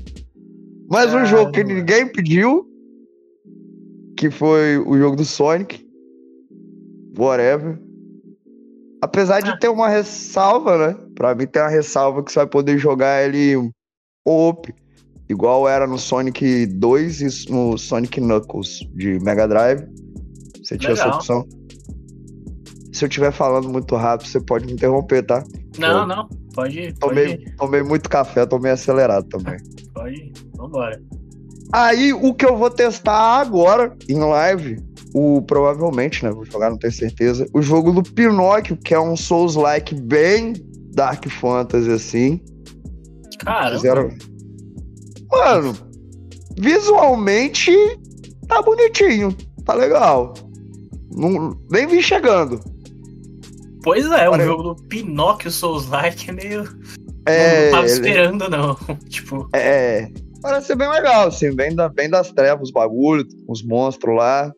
Mas 0.91 1.13
um 1.13 1.25
jogo 1.25 1.53
que 1.53 1.65
ninguém 1.65 2.07
pediu. 2.07 2.68
Que 4.19 4.33
foi 4.33 4.77
o 4.79 4.99
jogo 4.99 5.15
do 5.15 5.25
Sonic. 5.25 5.87
Whatever. 7.17 7.81
Apesar 9.01 9.41
de 9.41 9.51
ah. 9.51 9.57
ter 9.57 9.69
uma 9.69 9.89
ressalva, 9.89 10.77
né? 10.77 10.97
Pra 11.15 11.37
mim 11.37 11.47
tem 11.47 11.63
uma 11.63 11.69
ressalva 11.69 12.25
que 12.25 12.33
você 12.33 12.41
vai 12.41 12.49
poder 12.49 12.79
jogar 12.79 13.25
ele 13.25 13.71
op, 14.27 14.75
igual 15.29 15.69
era 15.69 15.87
no 15.87 15.97
Sonic 15.97 16.67
2 16.67 17.21
e 17.21 17.53
no 17.53 17.79
Sonic 17.79 18.21
Knuckles 18.21 18.81
de 18.97 19.21
Mega 19.21 19.47
Drive. 19.47 19.87
Você 20.61 20.77
tinha 20.77 20.95
Legal. 20.95 21.09
essa 21.09 21.17
opção. 21.17 21.49
Se 22.93 23.05
eu 23.05 23.09
estiver 23.09 23.31
falando 23.31 23.69
muito 23.69 23.95
rápido, 23.95 24.27
você 24.27 24.41
pode 24.41 24.67
me 24.67 24.73
interromper, 24.73 25.23
tá? 25.25 25.45
Não, 25.79 26.01
eu 26.01 26.07
não. 26.09 26.29
Pode, 26.53 26.93
tomei, 26.95 27.37
pode 27.39 27.57
tomei 27.57 27.83
muito 27.85 28.11
café, 28.11 28.45
tomei 28.45 28.73
acelerado 28.73 29.29
também. 29.29 29.59
Pode, 29.95 30.33
vambora. 30.57 31.01
Aí, 31.73 32.13
o 32.13 32.33
que 32.33 32.47
eu 32.47 32.57
vou 32.57 32.71
testar 32.71 33.41
agora, 33.41 33.95
em 34.09 34.19
live, 34.19 34.83
o 35.15 35.43
provavelmente, 35.43 36.25
né? 36.25 36.31
Vou 36.31 36.45
jogar, 36.45 36.71
não 36.71 36.79
tenho 36.79 36.93
certeza. 36.93 37.47
O 37.53 37.61
jogo 37.61 37.93
do 37.93 38.03
Pinóquio, 38.03 38.77
que 38.77 38.95
é 38.95 39.01
um 39.01 39.17
Souls-like 39.17 39.95
bem 39.95 40.55
Dark 40.95 41.27
Fantasy, 41.29 41.91
assim. 41.91 42.41
Cara. 43.39 43.77
Fizeram... 43.77 44.11
Mano, 45.31 45.77
visualmente 46.59 47.73
tá 48.47 48.63
bonitinho, 48.63 49.37
tá 49.65 49.75
legal. 49.75 50.33
Não, 51.15 51.55
nem 51.71 51.87
vi 51.87 52.03
chegando. 52.03 52.61
Pois 53.83 54.07
é, 54.07 54.29
Parece... 54.29 54.43
o 54.43 54.47
jogo 54.47 54.63
do 54.63 54.83
Pinóquio 54.85 55.51
Souls-like 55.51 56.31
é 56.31 56.33
meio. 56.33 56.65
É, 57.27 57.67
não 57.67 57.71
tava 57.73 57.87
ele... 57.87 57.93
esperando, 57.93 58.49
não. 58.49 58.75
tipo. 59.09 59.49
É. 59.53 60.11
Parece 60.41 60.69
ser 60.69 60.77
bem 60.77 60.89
legal, 60.89 61.29
assim, 61.29 61.55
bem, 61.55 61.75
da, 61.75 61.89
bem 61.89 62.09
das 62.09 62.31
trevas, 62.31 62.69
os 62.69 62.73
bagulhos, 62.73 63.27
os 63.49 63.63
monstros 63.63 64.17
lá. 64.17 64.53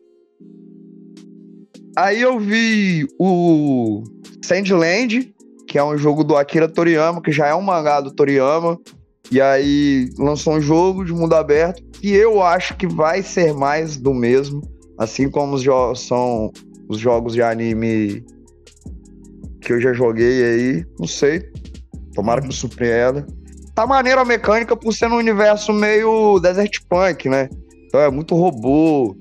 Aí 1.97 2.21
eu 2.21 2.39
vi 2.39 3.07
o 3.19 4.03
Sandland, 4.43 5.33
que 5.67 5.77
é 5.77 5.83
um 5.83 5.97
jogo 5.97 6.23
do 6.23 6.37
Akira 6.37 6.67
Toriyama, 6.67 7.21
que 7.21 7.31
já 7.31 7.47
é 7.47 7.55
um 7.55 7.61
mangá 7.61 7.99
do 7.99 8.11
Toriyama. 8.11 8.79
E 9.31 9.39
aí 9.39 10.09
lançou 10.17 10.53
um 10.53 10.61
jogo 10.61 11.05
de 11.05 11.13
mundo 11.13 11.33
aberto 11.33 11.81
que 11.93 12.11
eu 12.13 12.41
acho 12.41 12.75
que 12.75 12.87
vai 12.87 13.23
ser 13.23 13.53
mais 13.53 13.95
do 13.97 14.13
mesmo, 14.13 14.61
assim 14.97 15.29
como 15.29 15.55
os 15.55 15.63
são 15.99 16.51
os 16.89 16.99
jogos 16.99 17.33
de 17.33 17.41
anime 17.41 18.25
que 19.61 19.71
eu 19.71 19.79
já 19.79 19.93
joguei 19.93 20.43
aí, 20.43 20.85
não 20.99 21.07
sei. 21.07 21.49
Tomara 22.13 22.41
que 22.41 22.47
me 22.47 22.53
surpreenda. 22.53 23.25
Tá 23.81 23.87
maneira 23.87 24.21
a 24.21 24.25
mecânica 24.25 24.77
por 24.77 24.93
ser 24.93 25.07
um 25.07 25.15
universo 25.15 25.73
meio 25.73 26.39
Desert 26.39 26.81
Punk, 26.87 27.27
né? 27.27 27.49
Então 27.87 27.99
é 27.99 28.11
muito 28.11 28.35
robô, 28.35 29.17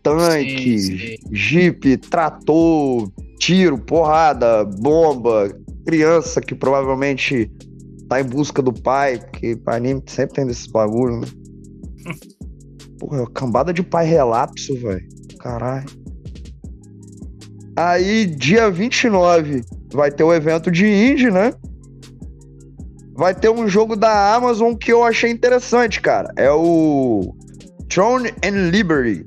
tanque, 0.00 0.78
sim, 0.78 0.98
sim. 0.98 1.16
jeep, 1.32 1.96
trator, 1.96 3.10
tiro, 3.40 3.76
porrada, 3.78 4.64
bomba, 4.64 5.52
criança 5.84 6.40
que 6.40 6.54
provavelmente 6.54 7.50
tá 8.08 8.20
em 8.20 8.24
busca 8.24 8.62
do 8.62 8.72
pai, 8.72 9.18
porque 9.18 9.60
anime 9.66 10.00
sempre 10.06 10.36
tem 10.36 10.46
desses 10.46 10.68
bagulho, 10.68 11.22
né? 11.22 11.26
Porra, 12.96 13.28
cambada 13.34 13.72
de 13.72 13.82
pai 13.82 14.06
relapso, 14.06 14.72
velho. 14.76 15.04
Caralho. 15.40 15.90
Aí, 17.74 18.24
dia 18.24 18.70
29, 18.70 19.64
vai 19.92 20.12
ter 20.12 20.22
o 20.22 20.32
evento 20.32 20.70
de 20.70 20.86
indie, 20.86 21.32
né? 21.32 21.52
Vai 23.20 23.34
ter 23.34 23.50
um 23.50 23.68
jogo 23.68 23.96
da 23.96 24.34
Amazon 24.34 24.72
que 24.74 24.90
eu 24.90 25.04
achei 25.04 25.30
interessante, 25.30 26.00
cara. 26.00 26.32
É 26.38 26.50
o 26.50 27.36
Throne 27.86 28.32
and 28.42 28.70
Liberty, 28.70 29.26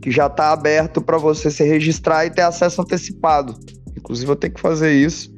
que 0.00 0.10
já 0.10 0.30
tá 0.30 0.50
aberto 0.50 1.02
para 1.02 1.18
você 1.18 1.50
se 1.50 1.62
registrar 1.62 2.24
e 2.24 2.30
ter 2.30 2.40
acesso 2.40 2.80
antecipado. 2.80 3.54
Inclusive, 3.94 4.32
eu 4.32 4.36
tenho 4.36 4.54
que 4.54 4.60
fazer 4.62 4.94
isso. 4.94 5.30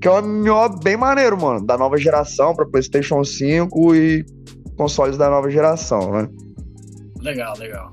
Que 0.00 0.06
é 0.06 0.12
um 0.12 0.22
MMO 0.22 0.78
bem 0.80 0.96
maneiro, 0.96 1.36
mano. 1.36 1.66
Da 1.66 1.76
nova 1.76 1.96
geração 1.96 2.54
para 2.54 2.64
PlayStation 2.64 3.24
5 3.24 3.96
e 3.96 4.24
consoles 4.76 5.18
da 5.18 5.28
nova 5.28 5.50
geração, 5.50 6.12
né? 6.12 6.28
Legal, 7.20 7.58
legal. 7.58 7.90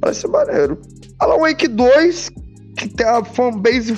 Parece 0.00 0.26
maneiro. 0.26 0.80
Alan 1.18 1.40
Wake 1.40 1.68
2, 1.68 2.30
que 2.78 2.88
tem 2.88 3.06
uma 3.06 3.22
fanbase 3.22 3.94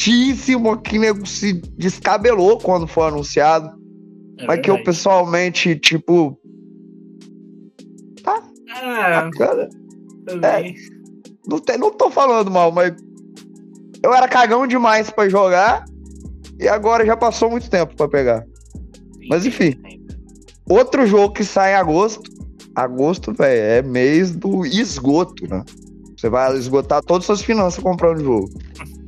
fortíssima, 0.00 0.78
que 0.78 0.98
nego 0.98 1.26
se 1.26 1.52
descabelou 1.76 2.58
quando 2.58 2.86
foi 2.86 3.08
anunciado. 3.08 3.68
É 4.38 4.46
mas 4.46 4.56
verdade. 4.56 4.62
que 4.62 4.70
eu 4.70 4.82
pessoalmente, 4.82 5.76
tipo. 5.76 6.38
Tá. 8.22 8.42
Ah, 8.70 9.30
cara. 9.36 9.68
É, 10.28 10.74
não, 11.46 11.58
tem, 11.58 11.76
não 11.76 11.90
tô 11.90 12.10
falando 12.10 12.50
mal, 12.50 12.72
mas. 12.72 12.94
Eu 14.02 14.14
era 14.14 14.26
cagão 14.26 14.66
demais 14.66 15.10
para 15.10 15.28
jogar. 15.28 15.84
E 16.58 16.66
agora 16.66 17.04
já 17.04 17.16
passou 17.16 17.50
muito 17.50 17.68
tempo 17.68 17.94
para 17.94 18.08
pegar. 18.08 18.46
Mas 19.28 19.44
enfim. 19.44 19.78
Outro 20.68 21.06
jogo 21.06 21.34
que 21.34 21.44
sai 21.44 21.72
em 21.72 21.76
agosto. 21.76 22.30
Agosto, 22.74 23.34
velho, 23.34 23.60
é 23.60 23.82
mês 23.82 24.34
do 24.34 24.64
esgoto, 24.64 25.46
né? 25.48 25.62
Você 26.16 26.28
vai 26.28 26.56
esgotar 26.56 27.02
todas 27.02 27.24
as 27.24 27.26
suas 27.26 27.42
finanças 27.42 27.82
comprando 27.82 28.20
o 28.20 28.24
jogo. 28.24 28.50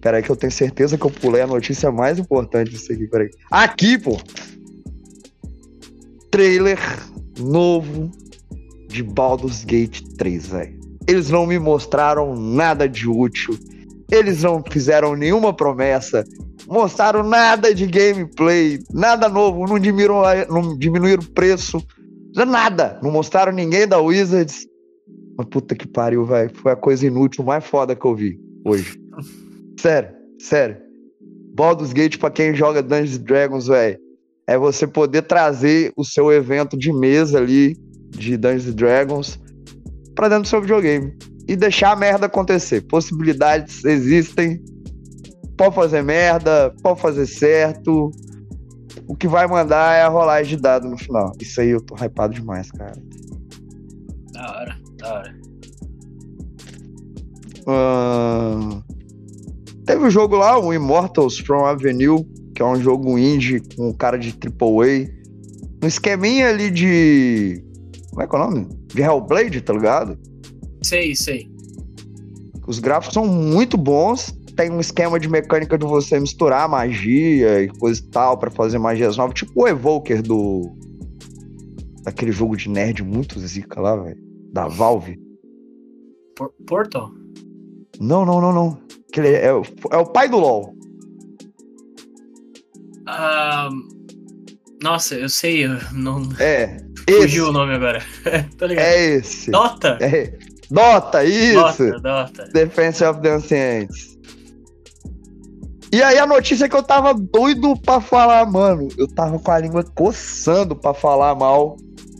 Peraí, 0.00 0.22
que 0.22 0.30
eu 0.30 0.36
tenho 0.36 0.52
certeza 0.52 0.96
que 0.96 1.04
eu 1.04 1.10
pulei 1.10 1.42
a 1.42 1.46
notícia 1.46 1.90
mais 1.90 2.18
importante 2.18 2.70
disso 2.70 2.92
aqui. 2.92 3.06
Peraí. 3.06 3.30
Aqui, 3.50 3.98
pô! 3.98 4.16
Trailer 6.30 6.78
novo 7.38 8.10
de 8.88 9.02
Baldur's 9.02 9.64
Gate 9.64 10.02
3, 10.16 10.46
velho. 10.46 10.78
Eles 11.06 11.30
não 11.30 11.46
me 11.46 11.58
mostraram 11.58 12.36
nada 12.36 12.88
de 12.88 13.08
útil. 13.08 13.58
Eles 14.10 14.42
não 14.42 14.62
fizeram 14.62 15.16
nenhuma 15.16 15.52
promessa 15.52 16.24
mostraram 16.68 17.22
nada 17.22 17.74
de 17.74 17.86
gameplay, 17.86 18.78
nada 18.92 19.28
novo, 19.28 19.66
não 19.66 19.78
diminuíram, 19.78 20.22
não 20.50 20.76
diminuíram 20.76 21.22
o 21.22 21.30
preço, 21.30 21.82
nada. 22.34 23.00
Não 23.02 23.10
mostraram 23.10 23.52
ninguém 23.52 23.88
da 23.88 23.98
Wizards. 23.98 24.66
Mas 25.36 25.46
puta 25.48 25.74
que 25.74 25.86
pariu, 25.88 26.24
velho. 26.24 26.50
Foi 26.54 26.72
a 26.72 26.76
coisa 26.76 27.06
inútil 27.06 27.44
mais 27.44 27.64
foda 27.64 27.96
que 27.96 28.04
eu 28.04 28.14
vi 28.14 28.38
hoje. 28.64 29.00
sério, 29.78 30.10
sério. 30.38 30.76
Baldur's 31.54 31.92
Gate, 31.92 32.18
pra 32.18 32.30
quem 32.30 32.54
joga 32.54 32.82
Dungeons 32.82 33.18
Dragons, 33.18 33.66
velho, 33.66 33.98
é 34.46 34.56
você 34.56 34.86
poder 34.86 35.22
trazer 35.22 35.92
o 35.96 36.04
seu 36.04 36.32
evento 36.32 36.76
de 36.76 36.92
mesa 36.92 37.38
ali, 37.38 37.76
de 38.10 38.36
Dungeons 38.36 38.74
Dragons, 38.74 39.40
pra 40.14 40.28
dentro 40.28 40.44
do 40.44 40.48
seu 40.48 40.60
videogame. 40.60 41.16
E 41.48 41.56
deixar 41.56 41.92
a 41.92 41.96
merda 41.96 42.26
acontecer. 42.26 42.82
Possibilidades 42.82 43.84
existem, 43.84 44.62
pode 45.56 45.74
fazer 45.74 46.02
merda, 46.02 46.74
pode 46.82 47.00
fazer 47.00 47.26
certo. 47.26 48.10
O 49.06 49.16
que 49.16 49.26
vai 49.26 49.46
mandar 49.46 49.96
é 49.96 50.02
a 50.02 50.08
rolagem 50.08 50.56
de 50.56 50.62
dado 50.62 50.88
no 50.88 50.96
final. 50.96 51.32
Isso 51.40 51.60
aí 51.60 51.70
eu 51.70 51.80
tô 51.80 51.94
hypado 51.96 52.34
demais, 52.34 52.70
cara. 52.70 53.00
Da 54.32 54.50
hora, 54.50 54.76
da 54.98 55.14
hora. 55.14 55.38
Uh... 57.66 58.87
Teve 59.88 60.04
o 60.04 60.06
um 60.08 60.10
jogo 60.10 60.36
lá, 60.36 60.60
o 60.60 60.70
Immortals 60.70 61.38
from 61.38 61.64
Avenue, 61.64 62.22
que 62.54 62.60
é 62.60 62.64
um 62.66 62.76
jogo 62.76 63.18
indie 63.18 63.62
com 63.74 63.88
um 63.88 63.92
cara 63.94 64.18
de 64.18 64.28
AAA. 64.28 65.08
Um 65.82 65.86
esqueminha 65.86 66.50
ali 66.50 66.70
de. 66.70 67.64
Como 68.10 68.20
é 68.20 68.26
que 68.26 68.36
é 68.36 68.38
o 68.38 68.42
nome? 68.42 68.68
De 68.88 69.00
Hellblade, 69.00 69.62
tá 69.62 69.72
ligado? 69.72 70.18
Sei, 70.82 71.16
sei. 71.16 71.48
Os 72.66 72.78
gráficos 72.78 73.14
são 73.14 73.26
muito 73.26 73.78
bons 73.78 74.36
tem 74.54 74.70
um 74.70 74.80
esquema 74.80 75.18
de 75.18 75.26
mecânica 75.26 75.78
de 75.78 75.86
você 75.86 76.20
misturar 76.20 76.68
magia 76.68 77.62
e 77.62 77.68
coisa 77.68 78.00
e 78.00 78.06
tal 78.08 78.36
para 78.36 78.50
fazer 78.50 78.76
magias 78.76 79.16
novas, 79.16 79.36
tipo 79.36 79.52
o 79.54 79.66
Evoker 79.66 80.20
do. 80.20 80.70
daquele 82.02 82.32
jogo 82.32 82.58
de 82.58 82.68
nerd 82.68 83.02
muito 83.02 83.40
zica 83.40 83.80
lá, 83.80 83.96
velho. 83.96 84.20
Da 84.52 84.68
Valve. 84.68 85.18
Por 86.36 86.52
Portal? 86.66 87.10
Não, 88.00 88.24
não, 88.24 88.40
não, 88.40 88.52
não. 88.52 88.78
Aquele 89.08 89.34
é, 89.34 89.52
o, 89.52 89.62
é 89.90 89.96
o 89.96 90.06
pai 90.06 90.28
do 90.28 90.38
LoL. 90.38 90.74
Ah, 93.06 93.70
nossa, 94.82 95.14
eu 95.14 95.28
sei, 95.28 95.64
eu 95.64 95.78
não. 95.92 96.22
É. 96.38 96.76
Fugiu 97.08 97.24
esse. 97.24 97.40
o 97.40 97.52
nome 97.52 97.74
agora. 97.74 98.02
Tô 98.58 98.66
ligado. 98.66 98.84
É 98.84 99.04
esse. 99.06 99.50
Dota? 99.50 99.98
É. 100.00 100.38
Dota, 100.70 101.24
isso! 101.24 101.86
Dota, 101.86 102.00
Dota. 102.00 102.44
Defense 102.52 103.02
of 103.02 103.20
the 103.22 103.30
Ancients. 103.30 104.18
E 105.90 106.02
aí 106.02 106.18
a 106.18 106.26
notícia 106.26 106.66
é 106.66 106.68
que 106.68 106.76
eu 106.76 106.82
tava 106.82 107.14
doido 107.14 107.74
pra 107.80 108.00
falar, 108.00 108.44
mano. 108.44 108.88
Eu 108.98 109.08
tava 109.08 109.38
com 109.38 109.50
a 109.50 109.58
língua 109.58 109.82
coçando 109.82 110.76
pra 110.76 110.92
falar 110.92 111.34
mal, 111.34 111.76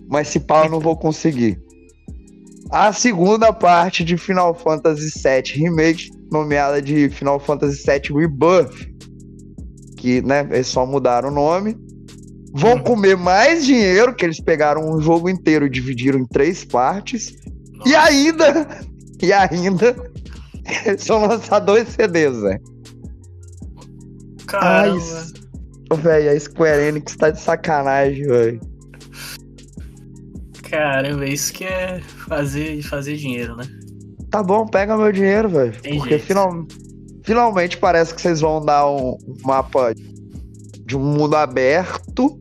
mas 0.08 0.28
se 0.28 0.40
pau 0.40 0.64
eu 0.64 0.70
não 0.70 0.80
vou 0.80 0.96
conseguir. 0.96 1.60
A 2.70 2.92
segunda 2.92 3.52
parte 3.52 4.04
de 4.04 4.16
Final 4.18 4.54
Fantasy 4.54 5.10
VII 5.16 5.64
Remake, 5.64 6.10
nomeada 6.30 6.82
de 6.82 7.08
Final 7.08 7.40
Fantasy 7.40 7.82
VII 7.82 8.20
Rebirth, 8.20 8.88
que, 9.96 10.20
né, 10.22 10.46
eles 10.50 10.66
só 10.66 10.84
mudaram 10.84 11.30
o 11.30 11.32
nome. 11.32 11.76
Vão 12.52 12.74
uhum. 12.74 12.82
comer 12.82 13.16
mais 13.16 13.64
dinheiro, 13.64 14.14
que 14.14 14.24
eles 14.24 14.40
pegaram 14.40 14.82
um 14.82 15.00
jogo 15.00 15.28
inteiro 15.28 15.66
e 15.66 15.70
dividiram 15.70 16.18
em 16.18 16.26
três 16.26 16.64
partes. 16.64 17.36
Nossa. 17.72 17.88
E 17.88 17.94
ainda, 17.94 18.68
e 19.22 19.32
ainda, 19.32 19.96
eles 20.84 21.06
vão 21.06 21.26
lançar 21.26 21.60
dois 21.60 21.88
CDs, 21.88 22.40
velho. 22.40 22.62
Caramba. 24.46 25.02
Ai, 25.90 25.98
velho, 25.98 26.30
a 26.30 26.40
Square 26.40 26.82
Enix 26.82 27.16
tá 27.16 27.30
de 27.30 27.40
sacanagem, 27.40 28.26
velho. 28.26 28.60
Caramba, 30.70 31.26
isso 31.26 31.52
que 31.52 31.64
é 31.64 32.00
fazer, 32.28 32.82
fazer 32.82 33.16
dinheiro, 33.16 33.56
né? 33.56 33.64
Tá 34.30 34.42
bom, 34.42 34.66
pega 34.66 34.96
meu 34.96 35.10
dinheiro, 35.10 35.48
velho. 35.48 35.72
Porque 35.82 36.18
final, 36.18 36.66
finalmente 37.24 37.78
parece 37.78 38.14
que 38.14 38.20
vocês 38.20 38.40
vão 38.40 38.62
dar 38.64 38.86
um 38.88 39.16
mapa 39.44 39.94
de 40.84 40.96
um 40.96 41.00
mundo 41.00 41.36
aberto. 41.36 42.38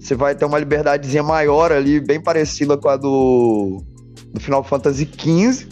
Você 0.00 0.14
vai 0.14 0.34
ter 0.34 0.44
uma 0.44 0.58
liberdadezinha 0.58 1.22
maior 1.22 1.70
ali, 1.70 2.00
bem 2.00 2.20
parecida 2.20 2.76
com 2.76 2.88
a 2.88 2.96
do, 2.96 3.84
do 4.32 4.40
Final 4.40 4.64
Fantasy 4.64 5.06
XV. 5.06 5.68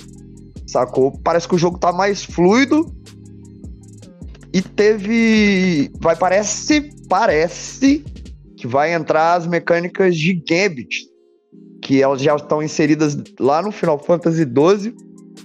Sacou? 0.66 1.12
Parece 1.24 1.48
que 1.48 1.54
o 1.54 1.58
jogo 1.58 1.78
tá 1.78 1.92
mais 1.92 2.24
fluido 2.24 2.92
e 4.52 4.62
teve. 4.62 5.90
Vai, 6.00 6.14
parece. 6.16 6.90
Parece 7.08 8.04
que 8.56 8.66
vai 8.66 8.92
entrar 8.92 9.34
as 9.34 9.46
mecânicas 9.46 10.16
de 10.16 10.34
Gambit. 10.34 11.15
Que 11.86 12.02
elas 12.02 12.20
já 12.20 12.34
estão 12.34 12.60
inseridas 12.60 13.16
lá 13.38 13.62
no 13.62 13.70
Final 13.70 13.96
Fantasy 13.96 14.42
XII. 14.42 14.92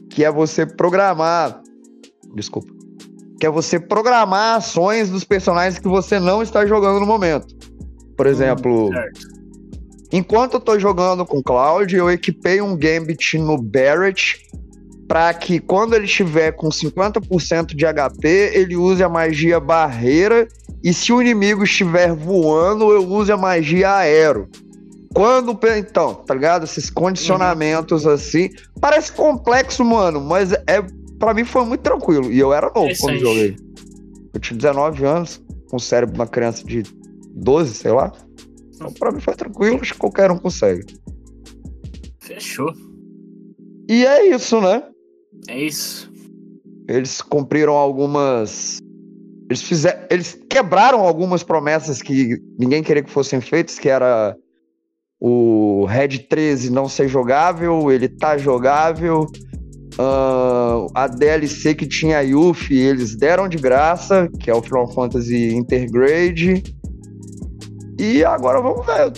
Que 0.09 0.25
é 0.25 0.31
você 0.31 0.65
programar. 0.65 1.61
Desculpa. 2.33 2.73
Que 3.39 3.45
é 3.45 3.49
você 3.49 3.79
programar 3.79 4.57
ações 4.57 5.11
dos 5.11 5.23
personagens 5.23 5.77
que 5.77 5.87
você 5.87 6.19
não 6.19 6.41
está 6.41 6.65
jogando 6.65 6.99
no 6.99 7.05
momento. 7.05 7.55
Por 8.17 8.25
exemplo. 8.25 8.89
Hum, 8.89 8.93
enquanto 10.11 10.53
eu 10.53 10.59
estou 10.59 10.79
jogando 10.79 11.23
com 11.27 11.43
Cloud, 11.43 11.95
eu 11.95 12.09
equipei 12.09 12.59
um 12.59 12.75
Gambit 12.75 13.37
no 13.37 13.61
Barrett 13.61 14.41
para 15.07 15.31
que 15.35 15.59
quando 15.59 15.93
ele 15.93 16.05
estiver 16.05 16.53
com 16.53 16.69
50% 16.69 17.75
de 17.75 17.85
HP, 17.85 18.27
ele 18.55 18.75
use 18.75 19.03
a 19.03 19.09
magia 19.09 19.59
barreira 19.59 20.47
e 20.83 20.91
se 20.91 21.13
o 21.13 21.21
inimigo 21.21 21.63
estiver 21.63 22.13
voando, 22.13 22.89
eu 22.91 23.07
use 23.07 23.31
a 23.31 23.37
magia 23.37 23.93
aero. 23.93 24.49
Quando, 25.13 25.57
então, 25.77 26.15
tá 26.15 26.33
ligado? 26.33 26.63
Esses 26.63 26.89
condicionamentos 26.89 28.05
uhum. 28.05 28.11
assim, 28.11 28.49
parece 28.79 29.11
complexo, 29.11 29.83
mano, 29.83 30.21
mas 30.21 30.53
é 30.53 30.81
para 31.19 31.33
mim 31.33 31.43
foi 31.43 31.65
muito 31.65 31.81
tranquilo 31.81 32.31
e 32.31 32.39
eu 32.39 32.51
era 32.51 32.71
novo 32.73 32.91
quando 32.99 33.19
joguei. 33.19 33.55
Eu 34.33 34.39
tinha 34.39 34.57
19 34.57 35.05
anos, 35.05 35.41
com 35.69 35.77
o 35.77 35.79
cérebro 35.79 36.13
de 36.13 36.19
uma 36.19 36.27
criança 36.27 36.63
de 36.63 36.83
12, 37.35 37.75
sei 37.75 37.91
lá. 37.91 38.11
Então, 38.73 38.91
pra 38.93 39.11
mim 39.11 39.19
foi 39.19 39.35
tranquilo, 39.35 39.79
acho 39.81 39.93
que 39.93 39.99
qualquer 39.99 40.31
um 40.31 40.37
consegue. 40.37 40.83
Fechou. 42.19 42.73
E 43.89 44.05
é 44.05 44.33
isso, 44.33 44.59
né? 44.61 44.83
É 45.47 45.61
isso. 45.61 46.11
Eles 46.87 47.21
cumpriram 47.21 47.73
algumas 47.73 48.79
Eles 49.49 49.61
fizeram, 49.61 50.07
eles 50.09 50.39
quebraram 50.49 51.01
algumas 51.01 51.43
promessas 51.43 52.01
que 52.01 52.41
ninguém 52.57 52.81
queria 52.81 53.03
que 53.03 53.11
fossem 53.11 53.41
feitas, 53.41 53.77
que 53.77 53.89
era 53.89 54.35
o 55.23 55.85
Red 55.85 56.17
13 56.27 56.71
não 56.71 56.89
ser 56.89 57.07
jogável, 57.07 57.91
ele 57.91 58.09
tá 58.09 58.39
jogável. 58.39 59.27
Uh, 59.93 60.87
a 60.95 61.05
DLC 61.05 61.75
que 61.75 61.85
tinha 61.85 62.17
a 62.17 62.21
Yuffie, 62.21 62.79
eles 62.79 63.15
deram 63.15 63.47
de 63.47 63.57
graça, 63.57 64.27
que 64.39 64.49
é 64.49 64.55
o 64.55 64.61
Final 64.63 64.91
Fantasy 64.91 65.53
Intergrade. 65.53 66.63
E 67.99 68.25
agora 68.25 68.59
vamos 68.59 68.83
ver. 68.83 69.13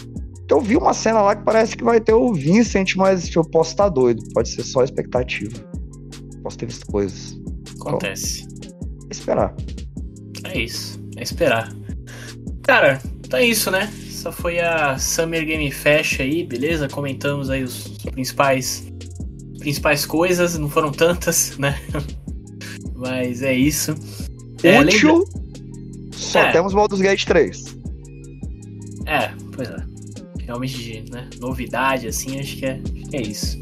Eu 0.51 0.59
vi 0.59 0.75
uma 0.75 0.93
cena 0.93 1.21
lá 1.21 1.35
que 1.35 1.43
parece 1.43 1.75
que 1.75 1.83
vai 1.83 2.01
ter 2.01 2.13
o 2.13 2.33
Vincent, 2.33 2.95
mas 2.95 3.33
eu 3.33 3.43
posso 3.43 3.71
estar 3.71 3.87
doido. 3.87 4.21
Pode 4.33 4.49
ser 4.49 4.63
só 4.63 4.83
expectativa. 4.83 5.57
Posso 6.43 6.57
ter 6.57 6.65
visto 6.65 6.85
coisas. 6.87 7.39
Acontece. 7.79 8.45
Então, 8.57 8.77
esperar. 9.09 9.55
É 10.43 10.59
isso. 10.59 11.01
É 11.15 11.23
esperar. 11.23 11.73
Cara, 12.61 13.01
tá 13.29 13.41
isso, 13.41 13.71
né? 13.71 13.91
Essa 14.23 14.31
foi 14.31 14.57
a 14.57 14.97
Summer 14.97 15.45
Game 15.45 15.69
Fest 15.69 16.21
aí, 16.21 16.45
beleza? 16.45 16.88
Comentamos 16.88 17.49
aí 17.49 17.62
os 17.62 17.89
principais 18.09 18.88
principais 19.59 20.05
coisas, 20.05 20.57
não 20.57 20.69
foram 20.69 20.93
tantas, 20.93 21.57
né? 21.59 21.77
Mas 22.95 23.41
é 23.41 23.53
isso. 23.53 23.93
É, 24.63 24.79
Útil, 24.79 25.25
lembra... 25.25 26.13
só 26.13 26.39
é. 26.39 26.51
temos 26.53 26.73
Baldur's 26.73 27.01
Gate 27.01 27.25
3. 27.25 27.77
É, 29.07 29.29
pois 29.53 29.69
é. 29.69 29.75
Realmente, 30.45 31.03
né? 31.12 31.29
Novidade, 31.41 32.07
assim, 32.07 32.39
acho 32.39 32.55
que 32.55 32.65
é, 32.65 32.79
acho 32.81 33.09
que 33.09 33.17
é 33.17 33.21
isso. 33.21 33.59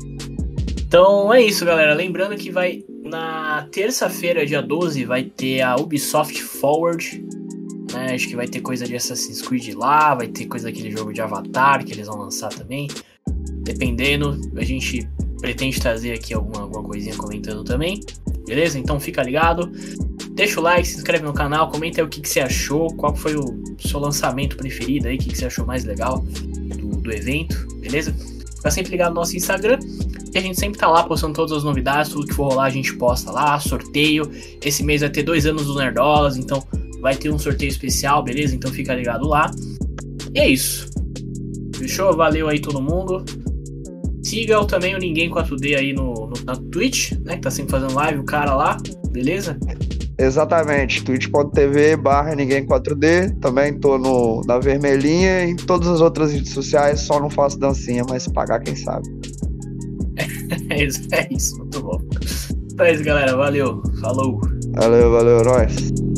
Então 0.79 1.33
é 1.33 1.41
isso, 1.41 1.65
galera. 1.65 1.95
Lembrando 1.95 2.35
que 2.35 2.51
vai 2.51 2.83
na 3.03 3.67
terça-feira, 3.71 4.45
dia 4.45 4.61
12, 4.61 5.05
vai 5.05 5.23
ter 5.23 5.61
a 5.61 5.75
Ubisoft 5.75 6.39
Forward. 6.39 7.25
Né? 8.05 8.15
Acho 8.15 8.27
que 8.27 8.35
vai 8.35 8.47
ter 8.47 8.61
coisa 8.61 8.85
de 8.85 8.95
Assassin's 8.95 9.41
Creed 9.41 9.75
lá, 9.75 10.15
vai 10.15 10.27
ter 10.27 10.45
coisa 10.45 10.67
daquele 10.67 10.91
jogo 10.91 11.13
de 11.13 11.21
Avatar 11.21 11.83
que 11.85 11.93
eles 11.93 12.07
vão 12.07 12.17
lançar 12.17 12.49
também. 12.49 12.87
Dependendo, 13.63 14.39
a 14.55 14.63
gente 14.63 15.07
pretende 15.39 15.79
trazer 15.79 16.13
aqui 16.13 16.33
alguma, 16.33 16.61
alguma 16.61 16.83
coisinha 16.83 17.15
comentando 17.15 17.63
também. 17.63 17.99
Beleza? 18.45 18.79
Então 18.79 18.99
fica 18.99 19.21
ligado. 19.21 19.71
Deixa 20.33 20.59
o 20.59 20.63
like, 20.63 20.87
se 20.87 20.95
inscreve 20.95 21.23
no 21.23 21.33
canal, 21.33 21.69
comenta 21.69 22.01
aí 22.01 22.05
o 22.05 22.09
que, 22.09 22.21
que 22.21 22.29
você 22.29 22.39
achou, 22.39 22.87
qual 22.95 23.15
foi 23.15 23.35
o 23.35 23.61
seu 23.79 23.99
lançamento 23.99 24.55
preferido 24.55 25.07
aí, 25.07 25.15
o 25.15 25.19
que, 25.19 25.29
que 25.29 25.37
você 25.37 25.45
achou 25.45 25.65
mais 25.65 25.83
legal 25.83 26.19
do, 26.19 27.01
do 27.01 27.11
evento, 27.11 27.67
beleza? 27.79 28.15
Fica 28.55 28.71
sempre 28.71 28.91
ligado 28.91 29.09
no 29.09 29.15
nosso 29.15 29.35
Instagram, 29.35 29.77
que 30.31 30.37
a 30.37 30.41
gente 30.41 30.57
sempre 30.57 30.79
tá 30.79 30.87
lá 30.87 31.03
postando 31.03 31.33
todas 31.33 31.51
as 31.51 31.63
novidades, 31.63 32.11
tudo 32.11 32.27
que 32.27 32.33
for 32.33 32.49
rolar 32.49 32.65
a 32.65 32.69
gente 32.69 32.95
posta 32.95 33.29
lá, 33.29 33.59
sorteio. 33.59 34.31
Esse 34.63 34.83
mês 34.83 35.01
vai 35.01 35.09
ter 35.09 35.23
dois 35.23 35.45
anos 35.45 35.65
do 35.65 35.75
Nerdolas, 35.75 36.37
então 36.37 36.65
vai 37.01 37.15
ter 37.15 37.31
um 37.31 37.39
sorteio 37.39 37.69
especial, 37.69 38.23
beleza? 38.23 38.55
Então 38.55 38.71
fica 38.71 38.93
ligado 38.93 39.27
lá. 39.27 39.51
E 40.33 40.39
é 40.39 40.47
isso. 40.47 40.89
Fechou? 41.75 42.15
Valeu 42.15 42.47
aí 42.47 42.59
todo 42.59 42.81
mundo. 42.81 43.25
Siga 44.23 44.63
também 44.65 44.95
o 44.95 44.99
Ninguém 44.99 45.29
4D 45.29 45.77
aí 45.77 45.93
no, 45.93 46.13
no, 46.13 46.33
na 46.45 46.55
Twitch, 46.55 47.13
né? 47.23 47.35
Que 47.35 47.41
tá 47.41 47.51
sempre 47.51 47.71
fazendo 47.71 47.95
live, 47.95 48.19
o 48.19 48.23
cara 48.23 48.53
lá, 48.53 48.77
beleza? 49.11 49.57
Exatamente, 50.17 51.03
twitch.tv 51.03 51.95
barra 51.95 52.35
Ninguém 52.35 52.65
4D. 52.65 53.39
Também 53.39 53.79
tô 53.79 53.97
no, 53.97 54.41
na 54.45 54.59
vermelhinha 54.59 55.45
e 55.45 55.51
em 55.51 55.55
todas 55.55 55.87
as 55.87 56.01
outras 56.01 56.31
redes 56.31 56.53
sociais, 56.53 56.99
só 56.99 57.19
não 57.19 57.29
faço 57.29 57.57
dancinha, 57.57 58.03
mas 58.07 58.27
pagar 58.27 58.59
quem 58.59 58.75
sabe. 58.75 59.09
é 60.69 60.83
isso, 60.83 61.01
é 61.11 61.27
isso, 61.31 61.57
muito 61.57 61.81
bom. 61.81 61.99
Então 62.71 62.85
é 62.85 62.93
isso, 62.93 63.03
galera. 63.03 63.35
Valeu, 63.35 63.81
falou. 63.99 64.39
Valeu, 64.75 65.11
valeu, 65.11 65.43
nós. 65.43 66.10